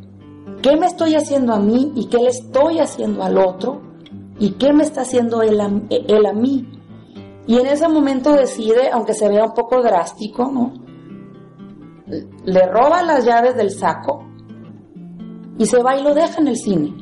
¿Qué 0.62 0.76
me 0.76 0.86
estoy 0.86 1.14
haciendo 1.14 1.52
a 1.52 1.58
mí 1.58 1.92
y 1.94 2.06
qué 2.06 2.18
le 2.18 2.28
estoy 2.28 2.78
haciendo 2.78 3.22
al 3.22 3.36
otro? 3.36 3.82
¿Y 4.38 4.52
qué 4.52 4.72
me 4.72 4.82
está 4.82 5.02
haciendo 5.02 5.42
él 5.42 5.60
a, 5.60 5.68
mí? 6.32 6.68
Y 7.46 7.58
en 7.58 7.66
ese 7.66 7.88
momento 7.88 8.32
decide, 8.32 8.90
aunque 8.90 9.14
se 9.14 9.28
vea 9.28 9.44
un 9.44 9.54
poco 9.54 9.82
drástico, 9.82 10.50
¿no? 10.50 10.72
Le 12.44 12.66
roba 12.66 13.02
las 13.02 13.24
llaves 13.24 13.56
del 13.56 13.70
saco 13.70 14.31
y 15.62 15.66
se 15.66 15.80
va 15.80 15.96
y 15.96 16.02
lo 16.02 16.12
deja 16.12 16.40
en 16.40 16.48
el 16.48 16.56
cine. 16.56 16.92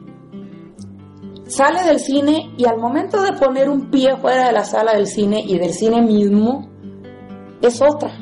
Sale 1.46 1.82
del 1.82 1.98
cine 1.98 2.52
y 2.58 2.66
al 2.66 2.76
momento 2.76 3.22
de 3.22 3.32
poner 3.32 3.70
un 3.70 3.90
pie 3.90 4.18
fuera 4.18 4.48
de 4.48 4.52
la 4.52 4.64
sala 4.64 4.92
del 4.92 5.06
cine 5.06 5.42
y 5.42 5.58
del 5.58 5.70
cine 5.70 6.02
mismo, 6.02 6.68
es 7.62 7.80
otra. 7.80 8.12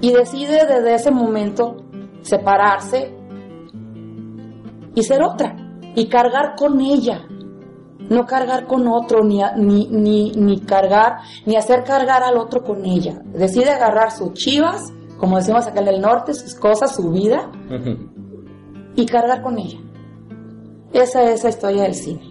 Y 0.00 0.10
decide 0.10 0.64
desde 0.66 0.94
ese 0.94 1.10
momento 1.10 1.76
separarse 2.22 3.14
y 4.94 5.02
ser 5.02 5.22
otra. 5.22 5.54
Y 5.94 6.08
cargar 6.08 6.54
con 6.56 6.80
ella. 6.80 7.26
No 8.08 8.24
cargar 8.24 8.66
con 8.66 8.88
otro, 8.88 9.22
ni, 9.22 9.42
ni, 9.56 9.86
ni, 9.88 10.30
ni 10.30 10.60
cargar, 10.60 11.18
ni 11.44 11.56
hacer 11.56 11.84
cargar 11.84 12.22
al 12.22 12.38
otro 12.38 12.62
con 12.62 12.86
ella. 12.86 13.20
Decide 13.34 13.68
agarrar 13.68 14.12
sus 14.12 14.32
chivas, 14.32 14.94
como 15.18 15.36
decimos 15.36 15.66
acá 15.66 15.80
en 15.80 15.88
el 15.88 16.00
norte, 16.00 16.32
sus 16.32 16.54
cosas, 16.54 16.96
su 16.96 17.10
vida, 17.10 17.50
y 18.96 19.06
cargar 19.06 19.42
con 19.42 19.58
ella. 19.58 19.78
Esa 20.92 21.30
es 21.30 21.42
la 21.42 21.50
historia 21.50 21.82
del 21.82 21.94
cine. 21.94 22.22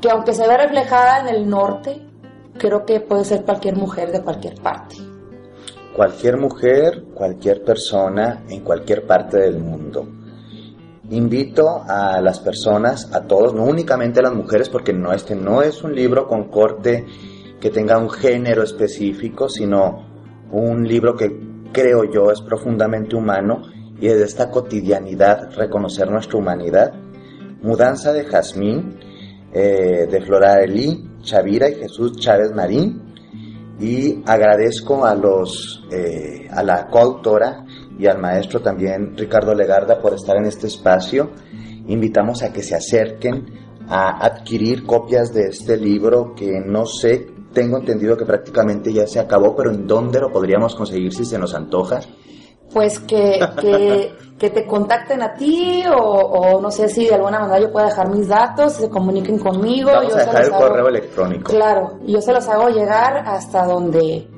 Que 0.00 0.10
aunque 0.10 0.32
se 0.32 0.46
ve 0.46 0.56
reflejada 0.56 1.20
en 1.20 1.34
el 1.34 1.48
norte, 1.48 2.00
creo 2.56 2.84
que 2.84 3.00
puede 3.00 3.24
ser 3.24 3.44
cualquier 3.44 3.76
mujer 3.76 4.12
de 4.12 4.22
cualquier 4.22 4.54
parte. 4.60 4.96
Cualquier 5.96 6.36
mujer, 6.36 7.04
cualquier 7.14 7.64
persona 7.64 8.44
en 8.48 8.60
cualquier 8.62 9.06
parte 9.06 9.38
del 9.38 9.58
mundo. 9.58 10.06
Invito 11.10 11.82
a 11.88 12.20
las 12.20 12.38
personas, 12.38 13.12
a 13.12 13.22
todos, 13.22 13.54
no 13.54 13.64
únicamente 13.64 14.20
a 14.20 14.24
las 14.24 14.34
mujeres, 14.34 14.68
porque 14.68 14.92
no, 14.92 15.12
este 15.12 15.34
no 15.34 15.62
es 15.62 15.82
un 15.82 15.94
libro 15.94 16.28
con 16.28 16.44
corte 16.44 17.06
que 17.58 17.70
tenga 17.70 17.98
un 17.98 18.10
género 18.10 18.62
específico, 18.62 19.48
sino 19.48 20.06
un 20.52 20.86
libro 20.86 21.16
que 21.16 21.40
creo 21.72 22.04
yo 22.04 22.30
es 22.30 22.40
profundamente 22.40 23.16
humano 23.16 23.62
y 24.00 24.06
desde 24.06 24.24
esta 24.24 24.50
cotidianidad 24.50 25.52
reconocer 25.54 26.10
nuestra 26.10 26.38
humanidad. 26.38 26.92
Mudanza 27.62 28.12
de 28.12 28.24
Jazmín, 28.24 28.98
eh, 29.52 30.06
de 30.10 30.20
Flora 30.20 30.62
Elí, 30.62 31.04
Chavira 31.22 31.68
y 31.68 31.74
Jesús 31.74 32.16
Chávez 32.18 32.52
Marín. 32.52 33.02
Y 33.80 34.22
agradezco 34.26 35.04
a, 35.04 35.14
los, 35.14 35.84
eh, 35.92 36.48
a 36.50 36.62
la 36.62 36.86
coautora 36.88 37.64
y 37.98 38.06
al 38.06 38.18
maestro 38.18 38.60
también 38.60 39.16
Ricardo 39.16 39.54
Legarda 39.54 40.00
por 40.00 40.14
estar 40.14 40.36
en 40.36 40.46
este 40.46 40.66
espacio. 40.66 41.30
Invitamos 41.86 42.42
a 42.42 42.52
que 42.52 42.62
se 42.62 42.74
acerquen 42.74 43.46
a 43.88 44.24
adquirir 44.24 44.84
copias 44.84 45.32
de 45.32 45.48
este 45.48 45.76
libro 45.76 46.34
que 46.34 46.60
no 46.60 46.86
sé, 46.86 47.28
tengo 47.52 47.78
entendido 47.78 48.16
que 48.16 48.26
prácticamente 48.26 48.92
ya 48.92 49.06
se 49.06 49.18
acabó, 49.20 49.56
pero 49.56 49.70
¿en 49.70 49.86
dónde 49.86 50.20
lo 50.20 50.30
podríamos 50.30 50.74
conseguir 50.74 51.14
si 51.14 51.24
se 51.24 51.38
nos 51.38 51.54
antoja? 51.54 52.00
Pues 52.72 52.98
que, 53.00 53.40
que, 54.38 54.50
te 54.50 54.66
contacten 54.66 55.22
a 55.22 55.34
ti 55.34 55.82
o, 55.92 56.60
no 56.60 56.70
sé 56.70 56.88
si 56.88 57.06
de 57.06 57.14
alguna 57.14 57.40
manera 57.40 57.60
yo 57.60 57.72
pueda 57.72 57.86
dejar 57.86 58.08
mis 58.08 58.28
datos, 58.28 58.74
se 58.74 58.88
comuniquen 58.88 59.38
conmigo. 59.38 59.90
Vamos 59.90 60.14
a 60.14 60.18
dejar 60.18 60.44
el 60.44 60.50
correo 60.50 60.88
electrónico. 60.88 61.50
Claro, 61.50 61.98
yo 62.06 62.20
se 62.20 62.32
los 62.32 62.48
hago 62.48 62.68
llegar 62.68 63.24
hasta 63.26 63.64
donde 63.64 64.28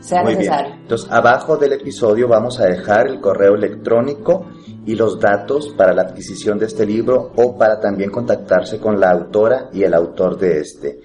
sea 0.00 0.22
necesario. 0.22 0.74
Entonces, 0.74 1.10
abajo 1.10 1.56
del 1.56 1.74
episodio 1.74 2.26
vamos 2.26 2.58
a 2.58 2.66
dejar 2.66 3.06
el 3.06 3.20
correo 3.20 3.54
electrónico 3.54 4.46
y 4.86 4.94
los 4.94 5.20
datos 5.20 5.74
para 5.76 5.92
la 5.92 6.02
adquisición 6.02 6.58
de 6.58 6.66
este 6.66 6.86
libro 6.86 7.32
o 7.36 7.56
para 7.56 7.78
también 7.78 8.10
contactarse 8.10 8.80
con 8.80 8.98
la 8.98 9.10
autora 9.10 9.68
y 9.72 9.82
el 9.82 9.94
autor 9.94 10.38
de 10.38 10.60
este. 10.60 11.00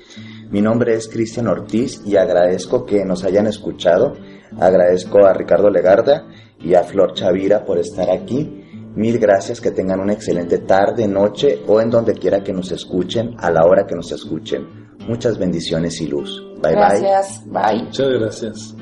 Mi 0.50 0.62
nombre 0.62 0.96
es 0.96 1.08
Cristian 1.08 1.48
Ortiz 1.48 2.02
y 2.06 2.16
agradezco 2.16 2.86
que 2.86 3.04
nos 3.04 3.24
hayan 3.26 3.48
escuchado. 3.48 4.14
Agradezco 4.60 5.26
a 5.26 5.34
Ricardo 5.34 5.70
Legarda 5.70 6.26
y 6.66 6.74
a 6.74 6.84
Flor 6.84 7.14
Chavira 7.14 7.64
por 7.64 7.78
estar 7.78 8.10
aquí. 8.10 8.64
Mil 8.96 9.20
gracias, 9.20 9.62
que 9.62 9.72
tengan 9.72 10.00
una 10.00 10.14
excelente 10.14 10.60
tarde, 10.60 11.08
noche 11.08 11.62
o 11.68 11.80
en 11.80 11.90
donde 11.90 12.14
quiera 12.14 12.44
que 12.44 12.54
nos 12.54 12.72
escuchen, 12.72 13.36
a 13.38 13.52
la 13.52 13.66
hora 13.66 13.86
que 13.86 13.96
nos 13.96 14.12
escuchen. 14.12 14.86
Muchas 15.08 15.38
bendiciones 15.38 16.02
y 16.02 16.08
luz. 16.08 16.42
Bye 16.62 16.74
bye. 16.74 17.00
Gracias, 17.00 17.44
bye. 17.46 17.84
Muchas 17.84 18.10
gracias. 18.10 18.75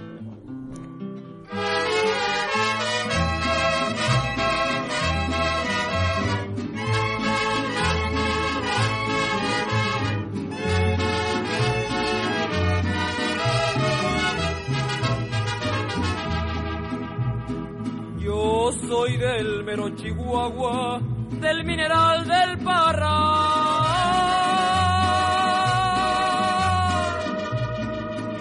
Chihuahua, 19.96 21.00
del 21.42 21.64
mineral 21.64 22.28
del 22.28 22.58
Parra. 22.60 23.20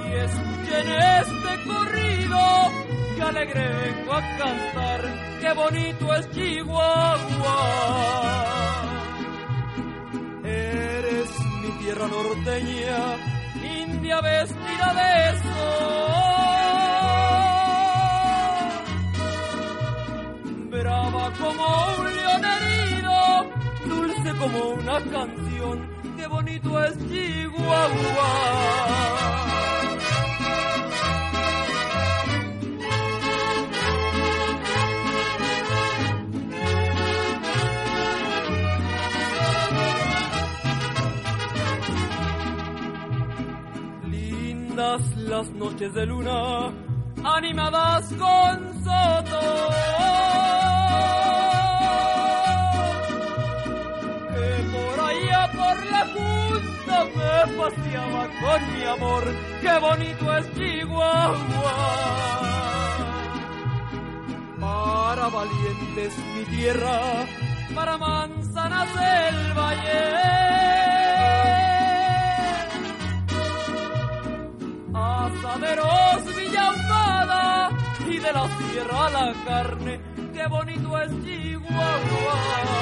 Y 0.08 0.14
escuchen 0.14 0.92
este 1.20 1.68
corrido, 1.68 2.38
que 3.16 3.22
alegre 3.22 3.68
vengo 3.68 4.12
a 4.12 4.20
cantar, 4.38 5.00
qué 5.40 5.52
bonito 5.52 6.14
es 6.14 6.30
Chihuahua. 6.30 7.58
Eres 10.44 11.30
mi 11.62 11.70
tierra 11.84 12.06
norteña, 12.08 13.16
india 13.62 14.20
vestida 14.20 14.94
de 14.94 15.38
sol. 15.42 16.21
Como 21.38 21.96
un 21.98 22.16
león 22.16 22.42
herido, 22.44 23.50
dulce 23.86 24.38
como 24.38 24.58
una 24.70 25.00
canción 25.00 25.90
qué 26.16 26.26
bonito 26.26 26.84
es 26.84 26.98
Chihuahua. 27.08 28.72
las 45.16 45.48
noches 45.52 45.94
de 45.94 46.06
luna 46.06 46.72
animadas 47.24 48.12
con 48.14 48.84
soto. 48.84 50.21
Junta 56.14 57.04
me 57.16 57.56
paseaba 57.56 58.28
con 58.40 58.60
mi 58.72 58.84
amor, 58.84 59.24
qué 59.60 59.78
bonito 59.78 60.36
es 60.36 60.54
Chihuahua. 60.54 61.74
Para 64.60 65.28
valientes 65.28 66.18
mi 66.34 66.44
tierra, 66.56 67.00
para 67.74 67.98
manzanas 67.98 68.88
del 68.94 69.52
valle 69.54 70.62
Asaderos 74.94 76.36
Villa 76.36 76.72
y 78.08 78.18
de 78.18 78.32
la 78.32 78.48
sierra 78.58 79.10
la 79.10 79.32
carne, 79.44 80.00
qué 80.32 80.46
bonito 80.46 80.98
es 80.98 81.10
Chihuahua. 81.24 82.72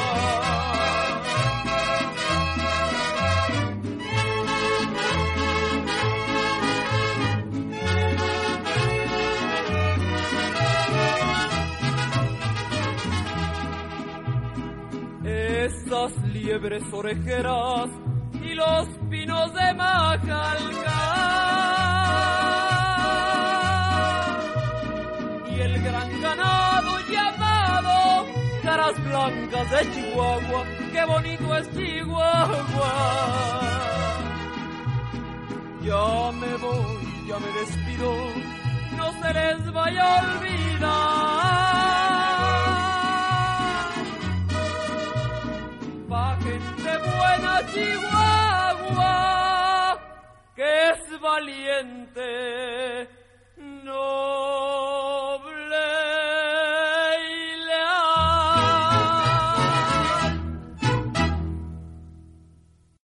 Esas 15.91 16.23
liebres 16.33 16.85
orejeras 16.93 17.91
y 18.41 18.55
los 18.55 18.89
pinos 19.11 19.53
de 19.53 19.75
Macalca 19.75 21.01
el 25.61 25.83
gran 25.83 26.23
ganado 26.23 26.97
llamado 27.11 28.25
caras 28.63 29.05
blancas 29.05 29.71
de 29.73 29.91
Chihuahua, 29.93 30.65
qué 30.93 31.05
bonito 31.07 31.57
es 31.57 31.71
Chihuahua. 31.73 32.93
Ya 35.83 36.33
me 36.41 36.57
voy, 36.57 37.27
ya 37.27 37.37
me 37.41 37.51
despido, 37.63 38.15
no 38.97 39.13
se 39.21 39.35
les 39.35 39.73
vaya 39.73 40.05
a 40.05 40.37
olvidar. 40.37 41.90
buena 47.31 47.63
Chihuahua, 47.73 49.15
que 50.57 50.91
es 50.91 51.21
valiente, 51.21 53.09
no. 53.57 54.50